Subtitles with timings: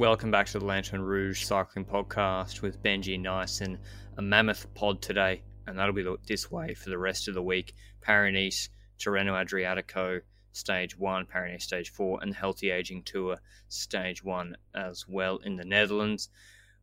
[0.00, 3.76] Welcome back to the Lanterne Rouge Cycling Podcast with Benji Naesen,
[4.16, 7.74] a mammoth pod today, and that'll be this way for the rest of the week.
[8.00, 13.36] Paris Tirreno Adriatico, Stage 1, Paris Stage 4, and the Healthy Aging Tour,
[13.68, 16.30] Stage 1 as well in the Netherlands.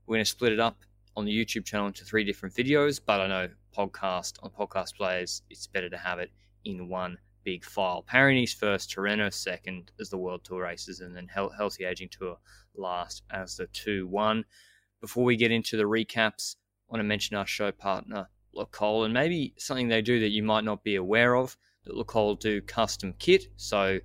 [0.06, 0.78] We're going to split it up
[1.16, 5.42] on the YouTube channel into three different videos, but I know podcast on podcast players,
[5.50, 6.30] it's better to have it
[6.66, 8.04] in one big file.
[8.06, 12.38] Paris first, Tirreno second as the World Tour races, and then Healthy Aging Tour
[12.78, 14.46] last as the 2 1.
[15.02, 16.56] Before we get into the recaps,
[16.90, 20.30] I want to mention our show partner, Le Col, and maybe something they do that
[20.30, 21.58] you might not be aware of.
[21.84, 24.00] That Le Col do custom kit, so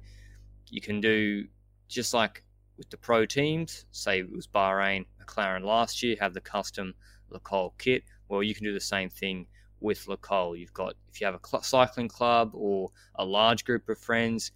[0.71, 1.47] you can do
[1.89, 2.45] just like
[2.79, 6.95] with the pro teams, say it was Bahrain, McLaren last year, have the custom
[7.31, 8.03] Le Col kit.
[8.29, 9.47] Well, you can do the same thing
[9.81, 10.57] with Le Col.
[10.57, 14.53] You've got, if you have a cl- cycling club or a large group of friends,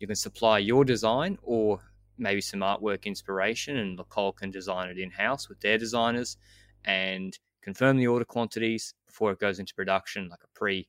[0.00, 1.80] you can supply your design or
[2.18, 6.36] maybe some artwork inspiration, and Le Col can design it in house with their designers
[6.84, 10.88] and confirm the order quantities before it goes into production, like a pre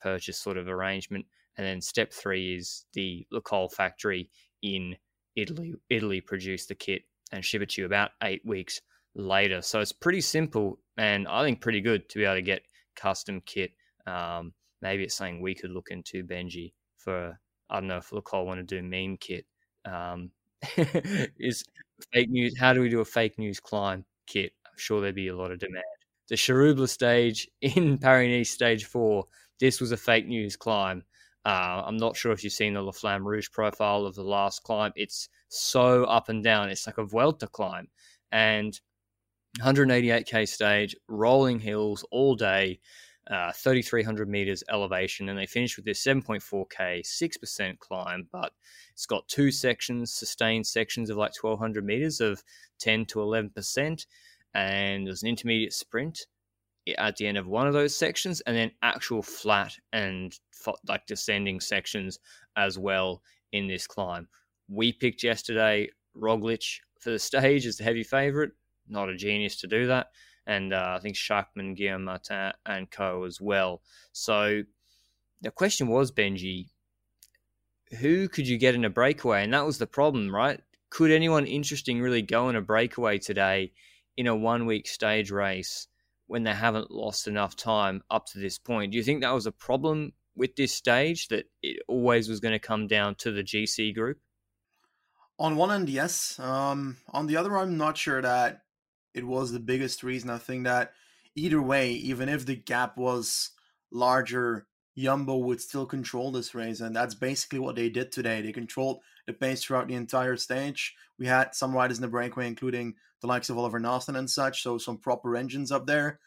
[0.00, 1.26] purchase sort of arrangement.
[1.56, 4.30] And then step three is the Le Col factory
[4.62, 4.96] in
[5.34, 5.74] Italy.
[5.88, 8.80] Italy produce the kit and ship it to you about eight weeks
[9.14, 9.62] later.
[9.62, 12.62] So it's pretty simple and I think pretty good to be able to get
[12.94, 13.72] custom kit.
[14.06, 17.38] Um, maybe it's something we could look into, Benji, for
[17.68, 19.46] I don't know if Le Col want to do meme kit.
[19.84, 20.30] Um,
[21.38, 21.64] is
[22.12, 22.58] fake news?
[22.58, 24.52] How do we do a fake news climb kit?
[24.66, 25.84] I'm sure there'd be a lot of demand.
[26.28, 29.26] The Chiroubles stage in Paris stage four.
[29.60, 31.02] This was a fake news climb.
[31.44, 34.64] Uh, I'm not sure if you've seen the La Flamme Rouge profile of the last
[34.64, 34.92] climb.
[34.96, 36.68] It's so up and down.
[36.70, 37.88] It's like a Vuelta climb.
[38.32, 38.78] And
[39.60, 42.80] 188k stage, rolling hills all day,
[43.30, 48.52] uh, 3,300 meters elevation, and they finished with this 7.4k, 6% climb, but
[48.92, 52.42] it's got two sections, sustained sections of like 1,200 meters of
[52.78, 54.06] 10 to 11%,
[54.54, 56.26] and there's an intermediate sprint
[56.98, 60.38] at the end of one of those sections, and then actual flat and
[60.86, 62.18] like descending sections
[62.56, 63.22] as well
[63.52, 64.28] in this climb.
[64.68, 68.52] We picked yesterday Roglic for the stage as the heavy favorite
[68.88, 70.08] not a genius to do that.
[70.46, 73.82] And uh, I think Schachmann, Guillaume Martin, and co as well.
[74.12, 74.62] So
[75.40, 76.68] the question was, Benji,
[78.00, 79.44] who could you get in a breakaway?
[79.44, 80.60] And that was the problem, right?
[80.90, 83.72] Could anyone interesting really go in a breakaway today
[84.16, 85.88] in a one week stage race
[86.26, 88.92] when they haven't lost enough time up to this point?
[88.92, 92.52] Do you think that was a problem with this stage that it always was going
[92.52, 94.18] to come down to the GC group?
[95.38, 96.38] On one end, yes.
[96.38, 98.62] Um, on the other, I'm not sure that
[99.16, 100.30] it was the biggest reason.
[100.30, 100.92] I think that
[101.34, 103.50] either way, even if the gap was
[103.90, 104.66] larger,
[104.96, 108.42] Jumbo would still control this race, and that's basically what they did today.
[108.42, 110.94] They controlled the pace throughout the entire stage.
[111.18, 114.62] We had some riders in the breakaway, including the likes of Oliver Naesen and such,
[114.62, 116.20] so some proper engines up there.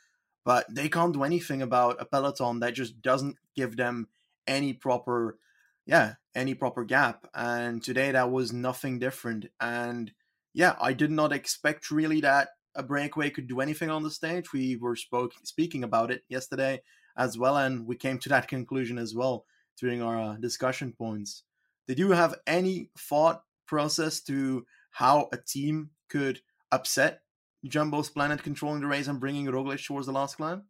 [0.43, 4.07] But they can't do anything about a peloton that just doesn't give them
[4.47, 5.37] any proper,
[5.85, 7.27] yeah, any proper gap.
[7.35, 9.47] And today that was nothing different.
[9.59, 10.11] And
[10.53, 14.53] yeah, I did not expect really that a breakaway could do anything on the stage.
[14.53, 16.81] We were spoke, speaking about it yesterday
[17.17, 19.45] as well, and we came to that conclusion as well
[19.77, 21.43] during our uh, discussion points.
[21.87, 26.41] Did you have any thought process to how a team could
[26.71, 27.21] upset
[27.65, 30.63] Jumbo's Planet controlling the race and bringing Roglic towards the last climb?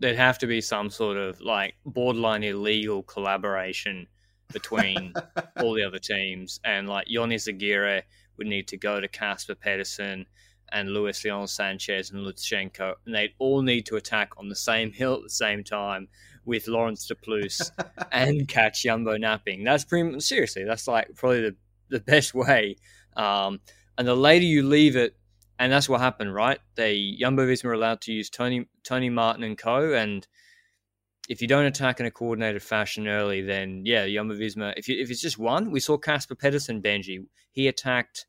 [0.00, 4.06] There'd have to be some sort of like borderline illegal collaboration
[4.52, 5.12] between
[5.60, 8.02] all the other teams, and like Ion Izagirre
[8.36, 10.26] would need to go to Casper Pedersen
[10.72, 14.92] and Luis Leon Sanchez and Lutsenko, and they'd all need to attack on the same
[14.92, 16.08] hill at the same time
[16.44, 17.70] with Laurens de Plus
[18.12, 19.64] and catch Jumbo napping.
[19.64, 20.64] That's pretty seriously.
[20.64, 21.56] That's like probably the,
[21.90, 22.76] the best way.
[23.16, 23.60] Um,
[23.96, 25.14] and the later you leave it,
[25.58, 26.60] and that's what happened, right?
[26.76, 29.92] They Jumbo Visma are allowed to use Tony Tony Martin and co.
[29.92, 30.26] And
[31.28, 34.72] if you don't attack in a coordinated fashion early, then yeah, Jumbo Visma.
[34.76, 37.26] If you, if it's just one, we saw Casper Pedersen Benji.
[37.50, 38.26] He attacked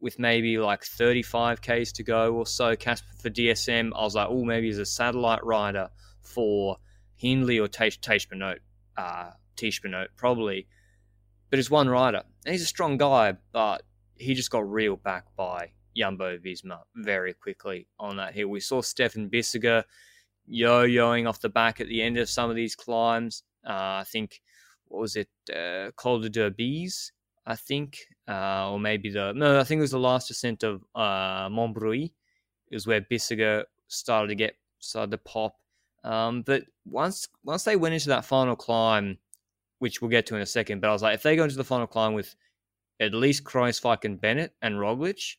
[0.00, 2.76] with maybe like 35 Ks to go or so.
[2.76, 5.88] Casper for DSM, I was like, oh, maybe he's a satellite rider
[6.20, 6.76] for
[7.16, 8.60] Hindley or Tiesj Benoot,
[8.96, 9.30] uh,
[10.16, 10.66] probably.
[11.50, 12.22] but it's one rider.
[12.44, 13.82] And he's a strong guy, but
[14.16, 18.48] he just got reeled back by Jumbo Visma very quickly on that hill.
[18.48, 19.84] We saw Stefan Bissegger
[20.46, 23.42] yo-yoing off the back at the end of some of these climbs.
[23.66, 24.40] Uh, I think
[24.86, 26.88] what was it, uh, Col de
[27.46, 27.98] I think,
[28.28, 32.12] uh, or maybe the no, I think it was the last ascent of uh, Montbrouilly.
[32.70, 35.56] Is where Bissegger started to get started to pop.
[36.04, 39.18] Um, but once once they went into that final climb,
[39.78, 41.56] which we'll get to in a second, but I was like, if they go into
[41.56, 42.34] the final climb with
[43.00, 45.36] at least Kruijswijk and Bennett and Roglic,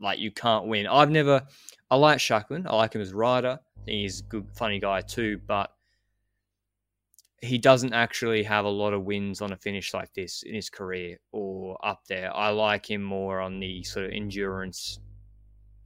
[0.00, 0.86] like you can't win.
[0.86, 1.42] I've never,
[1.90, 2.66] I like Schachmann.
[2.66, 3.58] I like him as rider.
[3.86, 5.72] he's a good, funny guy too, but
[7.42, 10.70] he doesn't actually have a lot of wins on a finish like this in his
[10.70, 12.34] career or up there.
[12.34, 15.00] I like him more on the sort of endurance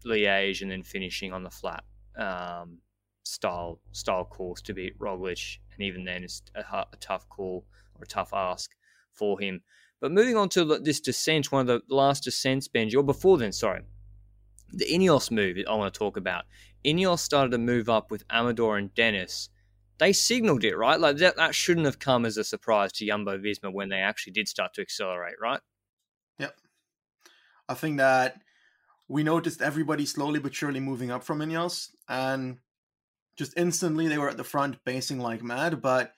[0.04, 1.82] Liège and then finishing on the flat
[2.18, 2.78] um,
[3.24, 7.64] style style course to beat Roglic, and even then it's a, a, tough call
[7.94, 8.70] or a tough ask
[9.12, 9.62] for him.
[9.98, 13.52] But moving on to this descent, one of the last descents, Benji, or before then,
[13.52, 13.80] sorry,
[14.74, 16.44] the Ineos move I want to talk about.
[16.84, 19.48] Ineos started to move up with Amador and Dennis
[19.98, 21.00] they signaled it, right?
[21.00, 24.34] Like that, that shouldn't have come as a surprise to Jumbo Visma when they actually
[24.34, 25.60] did start to accelerate, right?
[26.38, 26.54] Yep.
[27.68, 28.40] I think that
[29.08, 32.58] we noticed everybody slowly but surely moving up from Ineos, and
[33.36, 36.12] just instantly they were at the front pacing like mad, but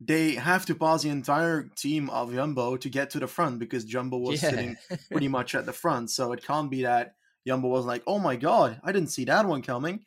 [0.00, 3.84] they have to pass the entire team of Jumbo to get to the front because
[3.84, 4.50] Jumbo was yeah.
[4.50, 4.76] sitting
[5.10, 6.10] pretty much at the front.
[6.10, 7.14] So it can't be that
[7.46, 10.04] Jumbo was like, oh my god, I didn't see that one coming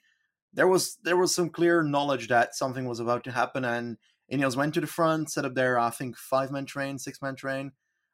[0.54, 3.98] there was there was some clear knowledge that something was about to happen, and
[4.32, 7.36] Ineos went to the front, set up their I think five man train, six man
[7.36, 7.72] train,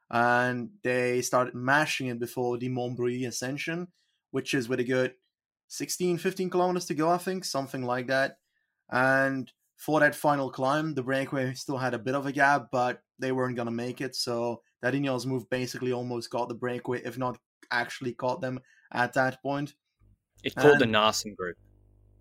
[0.09, 3.87] and they started mashing it before the Montbrouilly ascension,
[4.31, 5.13] which is with a good
[5.67, 8.37] 16, 15 kilometers to go, I think, something like that.
[8.91, 13.01] And for that final climb, the breakaway still had a bit of a gap, but
[13.17, 14.15] they weren't gonna make it.
[14.15, 17.39] So that Ineos move basically almost got the breakaway, if not
[17.71, 18.59] actually caught them
[18.91, 19.73] at that point.
[20.43, 21.57] It called and, the Naesen group.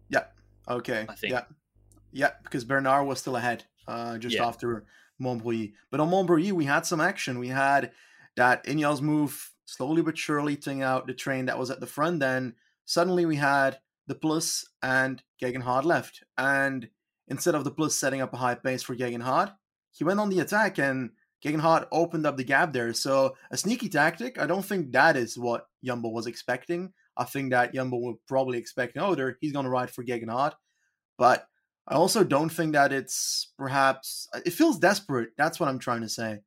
[0.09, 0.25] Yeah.
[0.69, 1.06] Okay.
[1.09, 1.33] I think.
[1.33, 1.45] Yeah.
[2.12, 4.47] Yeah, because Bernard was still ahead uh, just yeah.
[4.47, 4.85] after
[5.21, 5.73] Montbrouilly.
[5.91, 7.41] But on Montbrouilly, we had some action.
[7.41, 7.91] We had
[8.37, 12.21] that Ineos move slowly but surely taking out the train that was at the front.
[12.21, 12.55] Then
[12.85, 16.23] suddenly we had De Plus and Geoghegan Hart left.
[16.37, 16.89] And
[17.29, 19.51] instead of De Plus setting up a high pace for Geoghegan Hart,
[19.91, 21.11] he went on the attack and
[21.45, 22.93] Geoghegan Hart opened up the gap there.
[22.93, 24.39] So a sneaky tactic.
[24.39, 26.93] I don't think that is what Jumbo was expecting.
[27.16, 30.55] I think that Jumbo will probably expect, there he's going to ride for Geoghegan Hart.
[31.16, 31.46] But
[31.87, 35.31] I also don't think that it's perhaps, it feels desperate.
[35.37, 36.40] That's what I'm trying to say.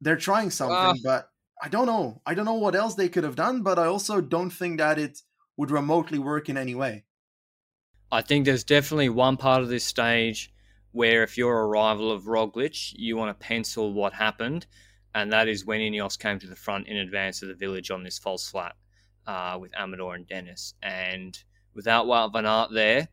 [0.00, 1.28] They're trying something, uh, but
[1.60, 2.22] I don't know.
[2.24, 4.98] I don't know what else they could have done, but I also don't think that
[4.98, 5.18] it
[5.56, 7.04] would remotely work in any way.
[8.12, 10.52] I think there's definitely one part of this stage
[10.92, 14.66] where if you're a rival of Roglic, you want to pencil what happened,
[15.14, 18.04] and that is when Ineos came to the front in advance of the village on
[18.04, 18.76] this false flat
[19.28, 20.74] uh, with Amador and Dennis.
[20.82, 21.38] And
[21.74, 23.08] without Wout van Aert there,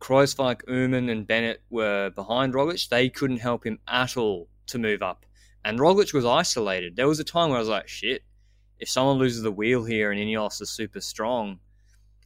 [0.00, 2.88] Kruijswijk, Uman, and Bennett were behind Roglic.
[2.88, 5.24] They couldn't help him at all to move up.
[5.64, 6.96] And Roglic was isolated.
[6.96, 8.22] There was a time where I was like, shit,
[8.80, 11.60] if someone loses the wheel here and Ineos is super strong,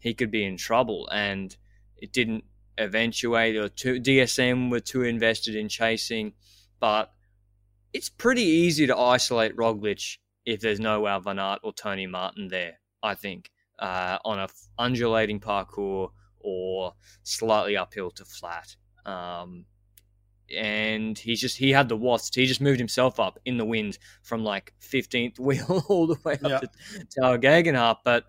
[0.00, 1.08] he could be in trouble.
[1.12, 1.54] And
[1.98, 2.44] it didn't
[2.78, 6.32] eventuate, or too, DSM were too invested in chasing.
[6.80, 7.12] But
[7.92, 10.16] it's pretty easy to isolate Roglic
[10.46, 12.78] if there's no Wout van Aert or Tony Martin there.
[13.02, 18.76] I think, uh, on a undulating parcours or slightly uphill to flat.
[19.04, 19.64] Um,
[20.56, 22.36] and he just he had the wasps.
[22.36, 26.34] He just moved himself up in the wind from like 15th wheel all the way
[26.34, 26.58] up yeah.
[26.60, 26.68] to
[27.20, 28.24] Tao Geoghegan But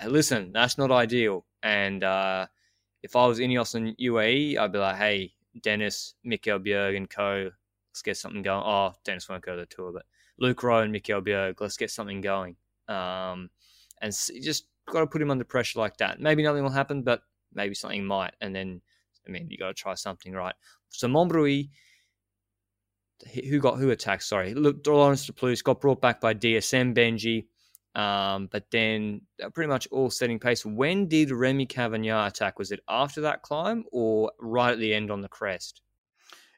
[0.00, 1.46] uh, listen, that's not ideal.
[1.62, 2.46] And uh,
[3.02, 7.50] if I was Ineos and UAE, I'd be like, hey, Dennis, Mikkel Bjerg and co,
[7.90, 8.62] let's get something going.
[8.64, 10.04] Oh, Dennis won't go to the tour, but
[10.38, 12.56] Luke Rowe and Mikkel Bjerg, let's get something going.
[12.88, 13.50] Um,
[14.00, 14.12] and
[14.42, 16.20] just got to put him under pressure like that.
[16.20, 17.22] Maybe nothing will happen, but
[17.52, 18.34] maybe something might.
[18.40, 18.80] And then,
[19.26, 20.54] I mean, you got to try something right.
[20.90, 21.70] So Montbrouilly,
[23.48, 24.22] who got who attacked?
[24.22, 27.46] Sorry, look, Laurens de Plus got brought back by DSM Benji,
[28.00, 29.22] um, but then
[29.54, 30.66] pretty much all setting pace.
[30.66, 32.58] When did Remy Cavagna attack?
[32.58, 35.80] Was it after that climb or right at the end on the crest?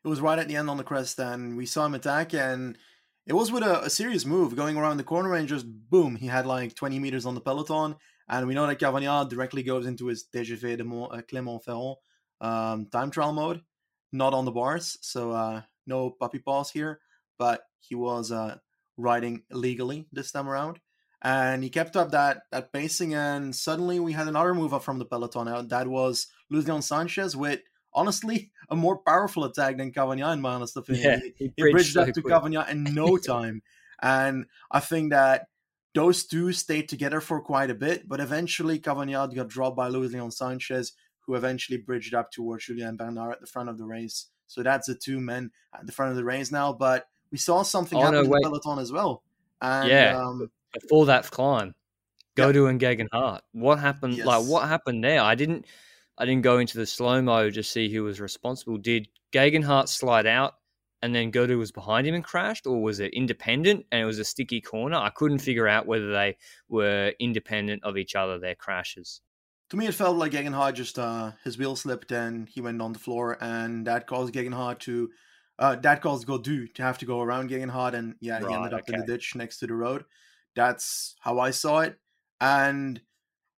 [0.05, 2.77] It was right at the end on the crest, and we saw him attack, and
[3.29, 6.27] it was with a, a, serious move going around the corner and just boom, he
[6.27, 7.95] had like 20 meters on the peloton.
[8.27, 11.97] And we know that Cavagna directly goes into his TGV de Mont, uh, Clermont-Ferrand
[12.41, 13.61] um, time trial mode,
[14.13, 14.97] not on the bars.
[15.03, 17.01] So uh, no puppy paws here,
[17.39, 18.57] but he was uh,
[18.97, 20.81] riding legally this time around.
[21.21, 25.01] And he kept up that that pacing, and suddenly we had another move up from
[25.01, 25.67] the peloton.
[25.67, 27.61] That was Luis Leon Sanchez with
[27.95, 31.05] honestly a more powerful attack than Cavagna, in my honest opinion.
[31.05, 32.23] Yeah, he, he bridged bridged so up to.
[32.23, 33.63] Cavagna in no time.
[34.03, 35.49] and I think that
[35.95, 40.13] those two stayed together for quite a bit, but eventually Cavagna got dropped by Luis
[40.13, 44.27] Leon Sanchez, who eventually bridged up towards Julian Bernard at the front of the race.
[44.47, 46.73] So that's the two men at the front of the race now.
[46.73, 49.23] But we saw something Oh, happen no, in the peloton as well.
[49.61, 50.19] And, Yeah.
[50.19, 51.75] um, before that climb,
[52.37, 52.55] Yep.
[52.55, 53.43] Gaudu and Geoghegan Hart.
[53.53, 54.19] What happened?
[54.19, 55.21] Like, what happened there?
[55.21, 55.67] I didn't,
[56.19, 58.77] I didn't go into the slow mo to see who was responsible.
[58.77, 60.55] Did Geoghegan Hart slide out,
[61.01, 64.19] and then Gaudu was behind him and crashed, or was it independent and it was
[64.19, 64.97] a sticky corner?
[64.97, 66.37] I couldn't figure out whether they
[66.69, 68.39] were independent of each other.
[68.39, 69.21] Their crashes.
[69.71, 72.83] To me, it felt like Geoghegan Hart just uh, his wheel slipped and he went
[72.83, 75.11] on the floor, and that caused Geoghegan Hart to
[75.59, 78.57] uh, that caused Gaudu to have to go around Geoghegan Hart, and yeah, he Right,
[78.57, 80.05] ended up in the ditch next to the road.
[80.57, 81.97] That's how I saw it,
[82.41, 83.01] and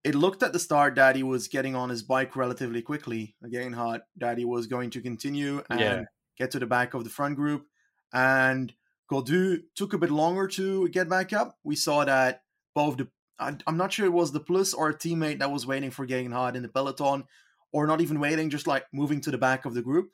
[0.09, 3.35] it looked at the start that he was getting on his bike relatively quickly.
[3.45, 6.05] Geoghegan Hart that he was going to continue and Yeah.
[6.39, 7.67] get to the back of the front group,
[8.13, 8.73] and
[9.11, 11.59] Gaudu took a bit longer to get back up.
[11.63, 12.43] We saw that
[12.75, 13.09] both the
[13.41, 16.07] I, I'm not sure it was De Plus or a teammate that was waiting for
[16.07, 17.25] Geoghegan Hart in the peloton,
[17.73, 20.11] or not even waiting, just like moving to the back of the group.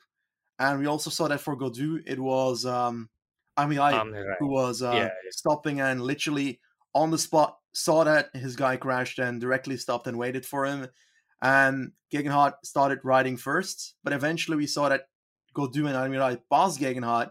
[0.59, 3.09] And we also saw that for Gaudu, it was um,
[3.57, 5.09] Armirail Um, who was uh, yeah.
[5.31, 6.59] stopping and literally
[6.95, 10.87] on the spot saw that his guy crashed and directly stopped and waited for him.
[11.41, 15.01] And Geoghegan Hart started riding first, but eventually we saw that
[15.55, 17.29] Gaudu and Armirail passed Geoghegan Hart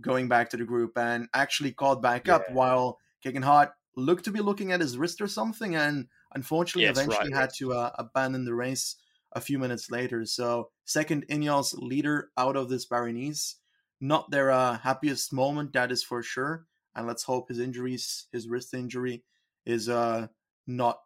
[0.00, 4.32] going back to the group and actually caught back up while Geoghegan Hart looked to
[4.32, 7.52] be looking at his wrist or something and unfortunately Yes, right, eventually had right.
[7.58, 8.96] to uh, abandon the race
[9.32, 10.24] a few minutes later.
[10.24, 13.56] So second Ineos leader out of this Paris
[14.00, 16.66] not their uh, happiest moment, that is for sure.
[16.98, 19.22] And let's hope his injuries, his wrist injury,
[19.64, 20.26] is uh
[20.66, 20.98] not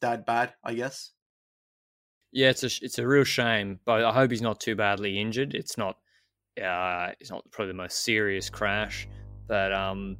[0.00, 0.54] that bad.
[0.64, 1.12] I guess.
[2.32, 5.54] Yeah, it's a it's a real shame, but I hope he's not too badly injured.
[5.54, 5.96] It's not,
[6.62, 9.06] uh, it's not probably the most serious crash,
[9.46, 10.16] but um,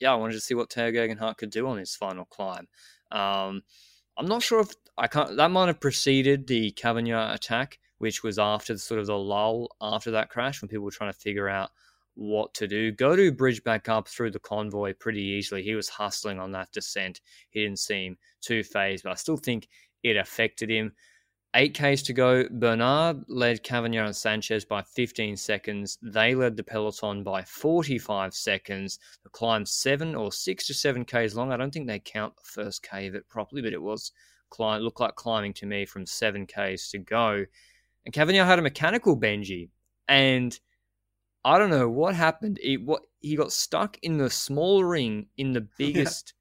[0.00, 2.66] yeah, I wanted to see what Tao Geoghegan Hart could do on his final climb.
[3.12, 3.62] Um,
[4.18, 5.36] I'm not sure if I can't.
[5.36, 9.68] That might have preceded the Cavagna attack, which was after the, sort of the lull
[9.80, 11.70] after that crash when people were trying to figure out
[12.16, 12.92] what to do.
[12.92, 15.62] Gaudu bridge back up through the convoy pretty easily.
[15.62, 17.20] He was hustling on that descent.
[17.50, 19.68] He didn't seem too phased, but I still think
[20.02, 20.92] it affected him.
[21.54, 22.44] Eight Ks to go.
[22.50, 25.98] Bernard led Cavagna and Sanchez by 15 seconds.
[26.02, 28.98] They led the peloton by 45 seconds.
[29.22, 31.52] The climb seven or six to seven Ks long.
[31.52, 34.12] I don't think they count the first K of it properly, but it was
[34.50, 37.46] climb looked like climbing to me from seven Ks to go.
[38.04, 39.70] And Cavagna had a mechanical Benji,
[40.08, 40.58] and
[41.46, 42.58] I don't know what happened.
[42.60, 46.34] He what he got stuck in the small ring in the biggest,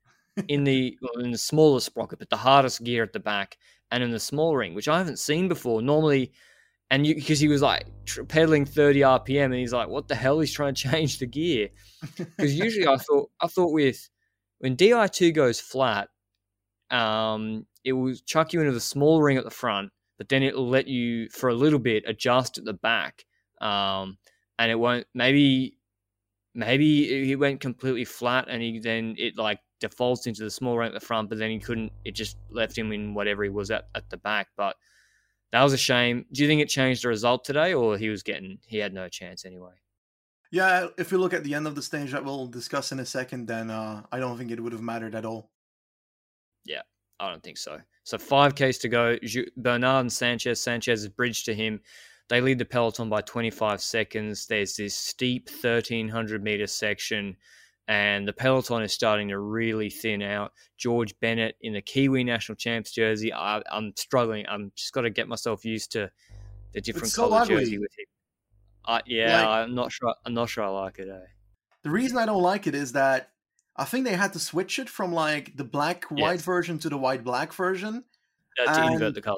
[0.47, 3.57] in the well, in the smallest sprocket, but the hardest gear at the back,
[3.91, 5.83] and in the small ring, which I haven't seen before.
[5.83, 6.31] Normally,
[6.89, 10.15] and you because he was like tr- pedaling 30 RPM, and he's like, "What the
[10.15, 11.69] hell?" He's trying to change the gear
[12.17, 14.09] because usually I thought I thought with
[14.57, 16.09] when Di2 goes flat,
[16.89, 20.67] um, it will chuck you into the small ring at the front, but then it'll
[20.67, 23.23] let you for a little bit adjust at the back,
[23.61, 24.17] um,
[24.59, 25.07] and it won't.
[25.13, 25.77] Maybe
[26.53, 30.87] maybe he went completely flat, and he then it like defaults into the small ring
[30.87, 31.91] at the front, but then he couldn't.
[32.03, 34.75] It just left him in whatever he was at at the back, but.
[35.51, 36.25] That was a shame.
[36.33, 39.07] Do you think it changed the result today, or he was getting he had no
[39.07, 39.71] chance anyway?
[40.51, 43.05] Yeah, if we look at the end of the stage that we'll discuss in a
[43.05, 45.51] second, then uh, I don't think it would have mattered at all.
[46.65, 46.81] Yeah,
[47.19, 47.79] I don't think so.
[48.03, 49.17] So five Ks to go.
[49.55, 50.61] Bernard and Sanchez.
[50.61, 51.79] Sanchez is bridged to him.
[52.27, 54.47] They lead the peloton by 25 seconds.
[54.47, 57.37] There's this steep 1300 meter section,
[57.87, 60.51] and the peloton is starting to really thin out.
[60.77, 63.31] George Bennett in the Kiwi national champs jersey.
[63.31, 64.45] I, I'm struggling.
[64.49, 66.09] I'm just got to get myself used to
[66.73, 67.55] the different so color ugly.
[67.57, 68.05] jersey with him.
[68.85, 70.15] Uh, yeah, Like- I'm not sure.
[70.25, 71.07] I'm not sure I like it.
[71.09, 71.25] Eh?
[71.83, 73.29] The reason I don't like it is that
[73.75, 76.41] I think they had to switch it from like the black white Yes.
[76.43, 78.03] version to the white black version.
[78.67, 79.37] Uh, to invert the color.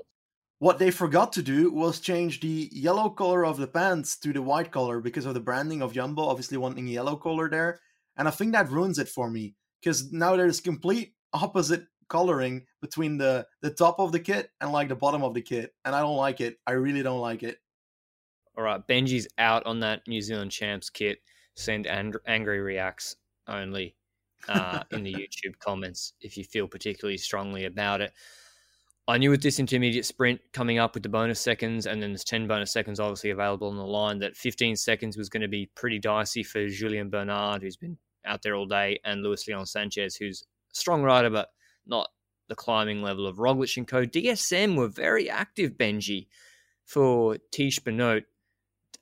[0.59, 4.41] What they forgot to do was change the yellow color of the pants to the
[4.41, 7.79] white color because of the branding of Jumbo, obviously wanting yellow color there.
[8.17, 13.17] And I think that ruins it for me because now there's complete opposite coloring between
[13.17, 16.01] the the top of the kit and like the bottom of the kit, and I
[16.01, 16.57] don't like it.
[16.65, 17.59] I really don't like it.
[18.57, 21.19] All right, Benji's out on that New Zealand Champs kit.
[21.55, 23.15] Send and- angry reacts
[23.47, 23.95] only
[24.47, 28.13] uh, in the YouTube comments if you feel particularly strongly about it.
[29.09, 32.25] I knew with this intermediate sprint coming up with the bonus seconds, and then there's
[32.25, 35.69] 10 bonus seconds obviously available on the line, that 15 seconds was going to be
[35.75, 40.17] pretty dicey for Julian Bernard, who's been out there all day, and Luis Leon Sanchez,
[40.17, 41.49] who's a strong rider, but
[41.85, 42.09] not
[42.49, 44.05] the climbing level of Roglic and co.
[44.05, 46.27] DSM were very active, Benji.
[46.85, 48.25] for Tiesj Benoot.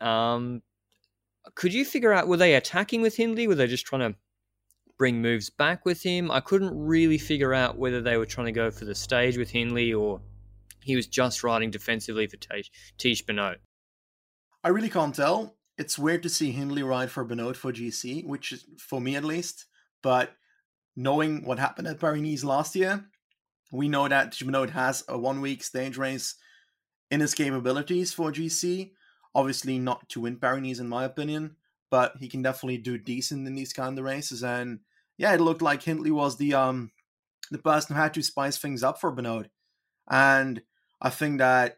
[0.01, 0.62] Um,
[1.53, 3.47] could you figure out were they attacking with Hindley?
[3.47, 4.17] Were they just trying to
[4.97, 6.31] bring moves back with him?
[6.31, 9.49] I couldn't really figure out whether they were trying to go for the stage with
[9.49, 10.21] Hindley or
[10.81, 13.57] he was just riding defensively for Tiesj, Tiesj Benoot.
[14.63, 15.55] I really can't tell.
[15.77, 19.25] It's weird to see Hindley ride for Benoot for GC, which is for me at
[19.25, 19.65] least.
[20.01, 20.35] But
[20.95, 23.05] knowing what happened at Paris last year,
[23.71, 26.35] we know that Benoot has a one week stage race
[27.11, 28.91] in his capabilities for GC.
[29.33, 31.57] Obviously, not to win Paris in my opinion,
[31.95, 34.43] but he can definitely do decent in these kind of races.
[34.43, 34.81] And
[35.17, 36.91] yeah, it looked like Hindley was the um
[37.51, 39.47] the person who had to spice things up for Benoot.
[40.11, 40.61] And
[40.99, 41.77] I think that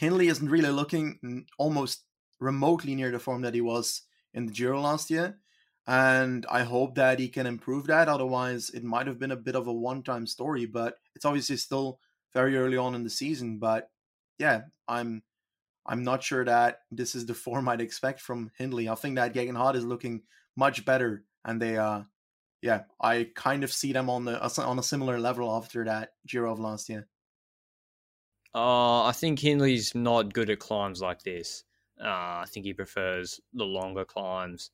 [0.00, 2.02] Hindley isn't really looking almost
[2.40, 4.02] remotely near the form that he was
[4.34, 5.38] in the Giro last year.
[5.86, 8.08] And I hope that he can improve that.
[8.08, 11.56] Otherwise, it might have been a bit of a one time story, but it's obviously
[11.56, 12.00] still
[12.34, 13.60] very early on in the season.
[13.60, 13.90] But
[14.40, 15.22] yeah, I'm
[15.90, 18.88] I'm not sure that this is the form I'd expect from Hindley.
[18.88, 20.22] I think that Geoghegan Hart is looking
[20.54, 22.02] much better, and they, uh,
[22.62, 26.52] yeah, I kind of see them on the on a similar level after that Giro
[26.52, 27.08] of last year.
[28.54, 31.64] Uh, I think Hindley's not good at climbs like this.
[32.00, 34.70] Uh, I think he prefers the longer climbs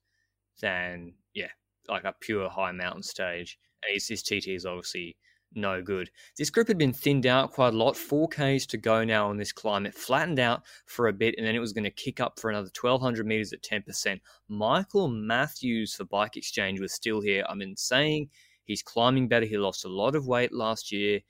[0.60, 1.50] than yeah,
[1.88, 3.58] like a pure high mountain stage.
[3.82, 5.16] And his, his TT is obviously
[5.54, 6.10] no good.
[6.36, 7.94] This group had been thinned out quite a lot.
[7.94, 9.86] 4Ks to go now on this climb.
[9.86, 12.50] It flattened out for a bit and then it was going to kick up for
[12.50, 14.20] another 1200 meters at 10%.
[14.48, 17.44] Michael Matthews for Bike Exchange was still here.
[17.48, 18.28] I've been saying
[18.64, 19.46] he's climbing better.
[19.46, 21.20] He lost a lot of weight last year.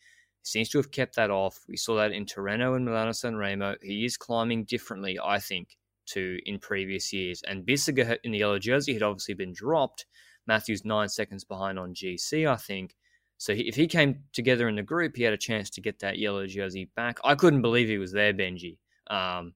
[0.42, 1.60] Seems to have kept that off.
[1.68, 3.76] We saw that in Tirreno and Milano San Remo.
[3.82, 7.42] He is climbing differently, I think, to in previous years.
[7.46, 10.06] And Bissegger in the yellow jersey had obviously been dropped.
[10.46, 12.94] Matthews nine seconds behind on GC, I think.
[13.38, 16.18] So if he came together in the group, he had a chance to get that
[16.18, 17.18] yellow jersey back.
[17.22, 18.78] I couldn't believe he was there, Benji.
[19.08, 19.54] Um,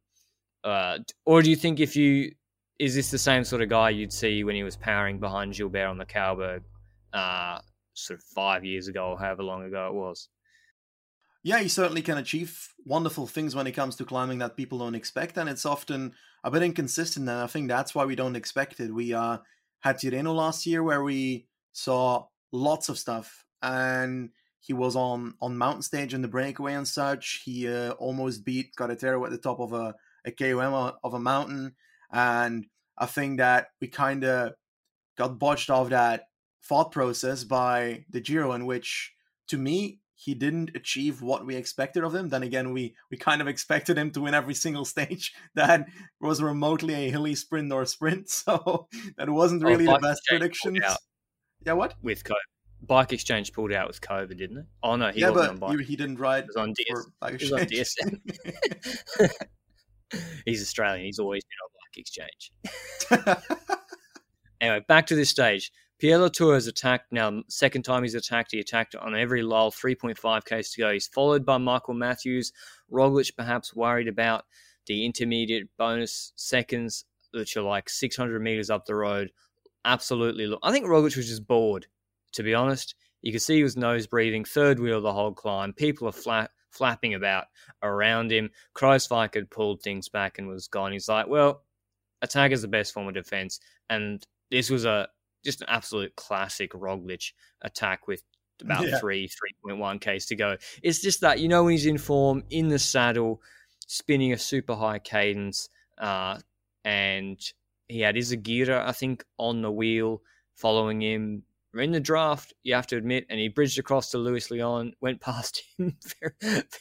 [0.63, 2.33] uh, or do you think if you
[2.79, 5.87] is this the same sort of guy you'd see when he was powering behind Gilbert
[5.87, 6.63] on the Cauberg,
[7.13, 7.59] uh,
[7.95, 10.29] sort of five years ago or however long ago it was?
[11.43, 14.95] yeah, he certainly can achieve wonderful things when it comes to climbing that people don't
[14.95, 16.13] expect, and it's often
[16.45, 17.29] a bit inconsistent.
[17.29, 18.93] And I think that's why we don't expect it.
[18.93, 19.39] We uh,
[19.81, 25.57] had Tirreno last year where we saw lots of stuff, and he was on on
[25.57, 27.43] mountain stage in the breakaway and such.
[27.45, 29.95] He uh, almost beat Carretero at the top of a
[30.25, 31.75] a KOM of a mountain,
[32.13, 32.67] and
[32.99, 34.53] I think that we kind of
[35.17, 36.25] got botched off that
[36.63, 39.15] thought process by the Giro, in which
[39.49, 42.29] to me he didn't achieve what we expected of him.
[42.29, 45.87] Then again, we we kind of expected him to win every single stage that
[46.21, 48.29] was remotely a hilly sprint or sprint.
[48.41, 50.79] So that wasn't oh, really oh, the best predictions.
[51.65, 51.95] Yeah, what?
[52.03, 52.37] With COVID.
[52.83, 54.67] Bike Exchange pulled out with COVID, didn't it?
[54.83, 55.81] Oh no, he yeah, wasn't on bike.
[55.81, 56.45] He, didn't ride.
[56.45, 57.07] He was on DS.
[57.21, 58.21] Bike he was on DSM.
[60.47, 61.05] he's Australian.
[61.05, 62.53] He's always been on Bike Exchange.
[64.61, 65.73] anyway, back to this stage.
[66.01, 68.53] Pierre Latour has attacked now, second time he's attacked.
[68.53, 70.93] He attacked on every lull, 3.5 Ks to go.
[70.93, 72.53] He's followed by Michael Matthews.
[72.91, 74.47] Roglic perhaps worried about
[74.87, 79.31] the intermediate bonus seconds, which are like 600 meters up the road.
[79.85, 80.47] Absolutely.
[80.47, 80.61] look.
[80.63, 81.87] I think Roglic was just bored,
[82.33, 82.95] to be honest.
[83.23, 85.73] You could see he was nose breathing, third wheel the whole climb.
[85.73, 87.47] People are flat, flapping about
[87.83, 88.51] around him.
[88.75, 90.93] Kruijswijk had pulled things back and was gone.
[90.93, 91.63] He's like, well,
[92.23, 93.61] attack is the best form of defense.
[93.89, 95.09] And this was a
[95.45, 98.23] just an absolute classic Roglic attack with
[98.61, 98.99] about yeah.
[98.99, 99.29] three,
[99.67, 100.57] 3.1 Ks to go.
[100.83, 103.41] It's just that, you know, when he's in form, in the saddle,
[103.87, 106.39] spinning a super high cadence, uh,
[106.85, 107.41] and
[107.89, 110.23] he had Izagirre, I think, on the wheel
[110.55, 111.43] following him.
[111.75, 115.21] In the draft, you have to admit, and he bridged across to Luis Leon, went
[115.21, 115.97] past him,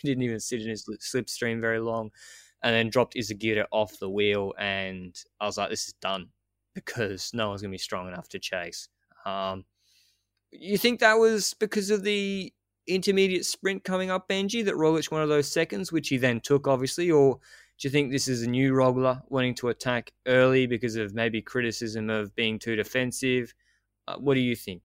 [0.04, 2.10] didn't even sit in his slipstream very long,
[2.64, 4.54] and then dropped Izagirre off the wheel.
[4.58, 6.30] And I was like, this is done
[6.74, 8.90] because no one's going to be strong enough to chase.
[9.26, 9.66] Um,
[10.52, 12.52] you think that was because of the
[12.88, 16.68] intermediate sprint coming up, Benji, that Roglic one of those seconds, which he then took,
[16.68, 20.96] obviously, or do you think this is a new Rogler wanting to attack early because
[20.96, 23.54] of maybe criticism of being too defensive?
[24.10, 24.82] Uh, what do you think?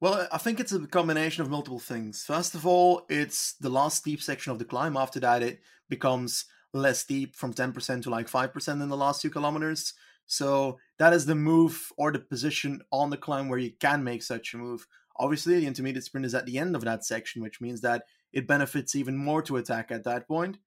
[0.00, 2.24] Well, I think it's a combination of multiple things.
[2.24, 4.96] First of all, it's the last steep section of the climb.
[4.96, 9.30] After that, it becomes less steep from 10% to like 5% in the last two
[9.30, 9.94] kilometers.
[10.26, 14.22] So that is the move or the position on the climb where you can make
[14.24, 14.86] such a move.
[15.16, 18.48] Obviously, the intermediate sprint is at the end of that section, which means that it
[18.48, 20.58] benefits even more to attack at that point.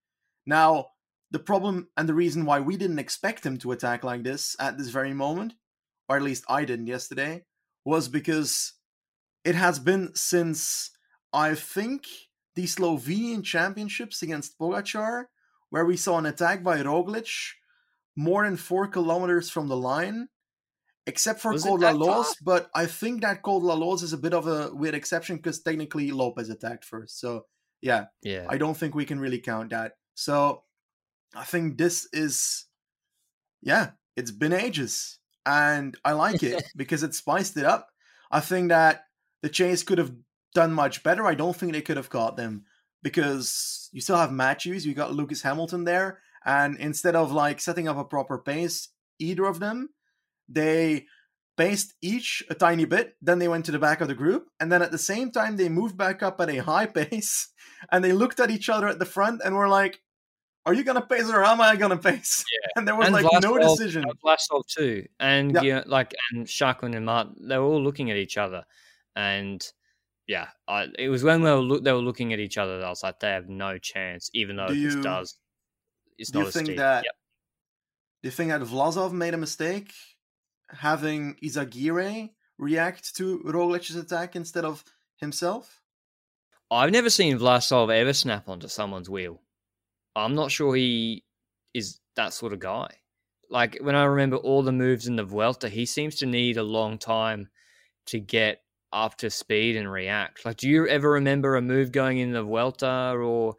[0.45, 0.91] Now,
[1.31, 4.77] the problem and the reason why we didn't expect him to attack like this at
[4.77, 5.53] this very moment,
[6.07, 7.43] or at least I didn't yesterday,
[7.87, 8.73] was because
[9.45, 10.91] it has been since
[11.31, 12.03] I think
[12.53, 15.27] the Slovenian championships against Pogacar
[15.69, 17.29] where we saw an attack by Roglic
[18.13, 20.27] more than four kilometers from the line,
[21.05, 22.35] except for Col La Loze.
[22.43, 25.61] But I think that Col La Loze is a bit of a weird exception because
[25.61, 27.21] technically Lopez attacked first.
[27.21, 27.45] So
[27.81, 29.93] yeah, yeah, I don't think we can really count that.
[30.15, 30.63] So
[31.33, 32.65] I think this is,
[33.61, 37.89] yeah, it's been ages, and I like it because it spiced it up.
[38.29, 39.05] I think that
[39.41, 40.11] the chase could have
[40.53, 41.25] done much better.
[41.25, 42.65] I don't think they could have caught them
[43.01, 47.87] because you still have Matthews, you got Lucas Hamilton there, and instead of like setting
[47.87, 49.89] up a proper pace, either of them,
[50.49, 51.05] they
[51.55, 54.71] paced each a tiny bit, then they went to the back of the group, and
[54.71, 57.49] then at the same time they moved back up at a high pace,
[57.91, 60.01] and they looked at each other at the front and were like,
[60.67, 62.67] "Are you gonna pace it or am I gonna pace?" Yeah.
[62.75, 64.03] And there was and like Vlasov, no decision.
[64.23, 65.61] Vlasov too, and Yeah.
[65.61, 68.63] yeah, like and Schachmann and Martin, they were all looking at each other,
[69.15, 69.65] and
[70.27, 72.85] yeah, I, it was when they were look, they were looking at each other that
[72.85, 75.39] I was like, they have no chance, even though Do this does.
[76.17, 76.77] It's Do not you think steep.
[76.77, 77.03] that?
[77.05, 77.13] Yep.
[78.23, 79.93] Do you think that Vlasov made a mistake
[80.69, 84.83] having Izagirre react to Roglic's attack instead of
[85.17, 85.81] himself?
[86.69, 89.41] I've never seen Vlasov ever snap onto someone's wheel.
[90.17, 91.23] I'm not sure he
[91.73, 92.89] is that sort of guy.
[93.49, 96.63] Like when I remember all the moves in the Vuelta, he seems to need a
[96.63, 97.49] long time
[98.07, 100.45] to get up to speed and react.
[100.45, 103.55] Like, do you ever remember a move going in the Vuelta or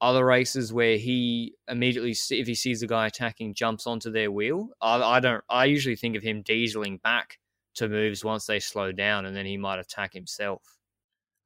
[0.00, 4.68] other races where he immediately, if he sees a guy attacking, jumps onto their wheel?
[4.80, 5.42] I, I don't.
[5.48, 7.38] I usually think of him dieseling back
[7.76, 10.75] to moves once they slow down, and then he might attack himself.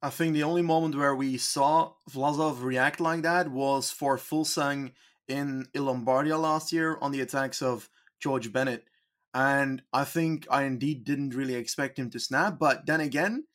[0.03, 4.93] I think the only moment where we saw Vlasov react like that was for Fuglsang
[5.27, 7.87] in Lombardia last year on the attacks of
[8.19, 8.85] George Bennett.
[9.33, 13.45] And I think I indeed didn't really expect him to snap, but then again,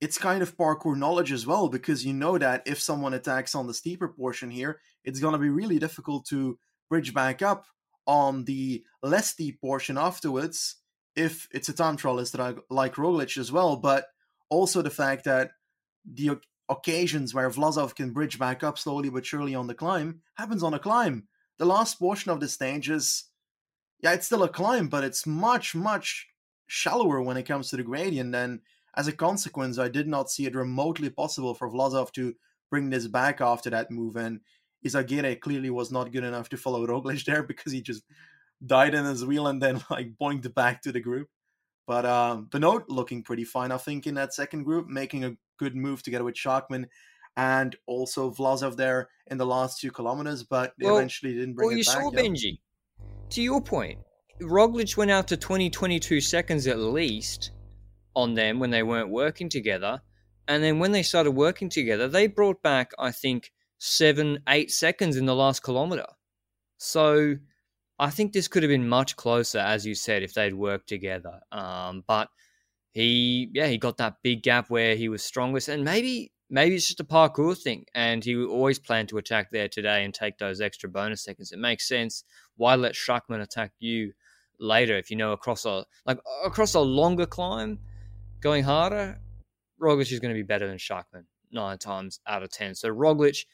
[0.00, 3.66] it's kind of parcours knowledge as well, because you know that if someone attacks on
[3.66, 6.58] the steeper portion here, it's going to be really difficult to
[6.90, 7.64] bridge back up
[8.06, 10.76] on the less steep portion afterwards
[11.16, 13.76] if it's a time trialist like, like Roglic as well.
[13.76, 14.04] But
[14.50, 15.52] also the fact that
[16.10, 16.38] the
[16.68, 20.74] occasions where Vlasov can bridge back up slowly but surely on the climb happens on
[20.74, 21.28] a climb.
[21.58, 23.24] The last portion of the stage is,
[24.00, 26.26] yeah, it's still a climb, but it's much, much
[26.66, 28.34] shallower when it comes to the gradient.
[28.34, 28.60] And
[28.94, 32.34] as a consequence, I did not see it remotely possible for Vlasov to
[32.70, 34.16] bring this back after that move.
[34.16, 34.40] And
[34.84, 38.02] Izagirre clearly was not good enough to follow Roglic there because he just
[38.64, 41.28] died in his wheel and then like boinked back to the group.
[41.86, 45.76] But um, Benoot looking pretty fine, I think, in that second group, making a good
[45.76, 46.86] move together with Schachmann
[47.36, 51.74] and also Vlasov there in the last two kilometers, but Well- eventually didn't bring well,
[51.74, 52.10] it you saw.
[52.10, 52.60] Benji.
[53.30, 53.98] To your point,
[54.40, 57.50] Roglic went out to 20, 22 seconds at least
[58.14, 60.00] on them when they weren't working together.
[60.48, 65.16] And then when they started working together, they brought back, I think, seven, eight seconds
[65.16, 66.06] in the last kilometer.
[66.78, 67.36] So
[67.98, 71.40] I think this could have been much closer, as you said, if they'd worked together.
[71.50, 72.28] Um, but
[72.96, 76.86] he, yeah, he got that big gap where he was strongest, and maybe, maybe it's
[76.86, 80.62] just a parcours thing, and he always planned to attack there today and take those
[80.62, 81.52] extra bonus seconds.
[81.52, 82.24] It makes sense.
[82.56, 84.14] Why let Schachmann attack you
[84.58, 87.80] later if you know across a like across a longer climb,
[88.40, 89.20] going harder?
[89.78, 92.74] Roglic is going to be better than Schachmann nine times out of ten.
[92.74, 93.44] So Roglic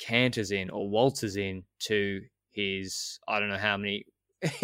[0.00, 4.06] canters in or waltzes in to his I don't know how many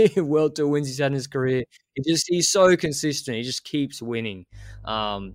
[0.55, 1.65] Tour wins he's had in his career.
[1.95, 3.37] He just he's so consistent.
[3.37, 4.47] He just keeps winning.
[4.85, 5.35] Um,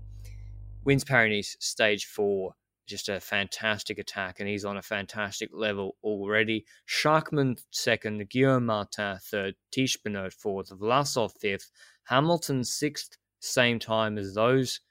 [0.84, 2.54] wins Paris stage four.
[2.88, 6.65] Just a fantastic attack, and he's on a fantastic level already.
[6.88, 11.69] Schachmann second, Guillaume Martin third, Tiesj Benoot fourth, Vlasov fifth,
[12.06, 14.82] Hamilton sixth, same time as those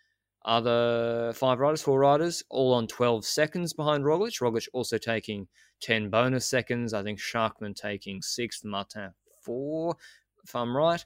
[0.44, 4.40] other five riders, four riders, all on 12 seconds behind Roglic.
[4.40, 5.48] Roglic also taking
[5.82, 6.94] 10 bonus seconds.
[6.94, 9.12] I think Schachmann taking sixth, Martin
[9.50, 9.96] four,
[10.44, 11.04] if I'm right.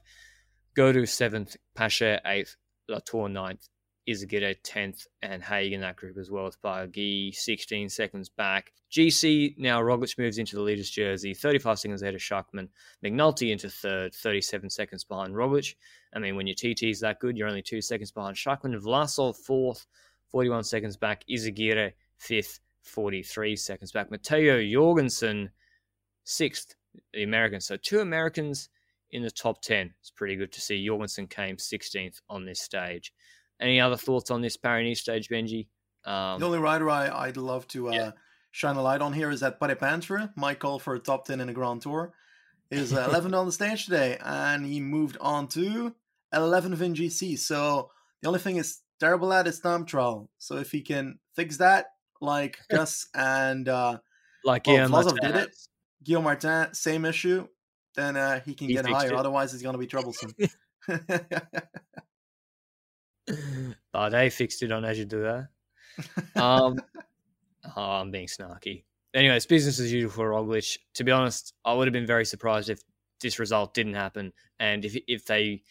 [0.77, 2.55] Gaudu seventh, Pache eighth,
[2.87, 3.69] Latour ninth,
[4.07, 8.71] Izagirre tenth, and Haig in that group as well with Bargi 16 seconds back.
[8.91, 12.67] GC now Roglic moves into the leader's jersey, 35 seconds ahead of Schachmann.
[13.03, 15.73] McNulty into third, 37 seconds behind Roglic.
[16.13, 18.79] I mean, when your TT is that good, you're only two seconds behind Schachmann.
[18.79, 19.87] Vlasov fourth,
[20.29, 21.23] 41 seconds back.
[21.27, 24.11] Izagirre fifth, 43 seconds back.
[24.11, 25.49] Matteo Jorgensen
[26.25, 26.75] sixth,
[27.13, 27.65] the Americans.
[27.65, 28.69] So two Americans
[29.11, 29.93] in the top 10.
[29.99, 30.85] It's pretty good to see.
[30.85, 33.13] Jorgensen came 16th on this stage.
[33.59, 35.67] Any other thoughts on this Paris stage, Benji?
[36.05, 38.11] Um, the only rider I, I'd love to uh, Yeah.
[38.51, 41.49] shine a light on here is that Paret-Peintre, my call for a top 10 in
[41.49, 42.13] a Grand Tour,
[42.69, 45.95] is uh, 11th on the stage today, and he moved on to
[46.33, 47.39] 11th in GC.
[47.39, 50.29] So the only thing is terrible at is time trial.
[50.37, 51.87] So if he can fix that,
[52.21, 53.99] like Gus and uh,
[54.43, 55.55] like well, Vlasov did it.
[56.05, 57.47] Guillaume Martin, same issue.
[57.95, 59.09] Then uh, he can he get higher.
[59.09, 59.15] It.
[59.15, 60.33] Otherwise, it's going to be troublesome.
[63.91, 65.47] but they fixed it on as you do that.
[66.41, 66.79] Um,
[67.75, 68.83] oh, I'm being snarky.
[69.13, 70.77] Anyway, it's business as usual for Roglic.
[70.95, 72.81] To be honest, I would have been very surprised if
[73.21, 75.63] this result didn't happen, and if if they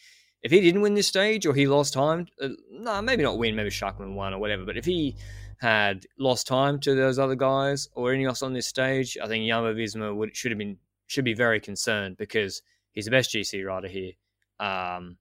[0.42, 3.54] if he didn't win this stage or he lost time, uh, no, maybe not win,
[3.54, 4.64] maybe Schachmann won or whatever.
[4.64, 5.16] But if he
[5.60, 9.46] had lost time to those other guys or anything else on this stage, I think
[9.46, 12.62] Jumbo Visma would should have been should be very concerned because
[12.92, 14.12] he's the best GC rider here.
[14.60, 15.16] Um,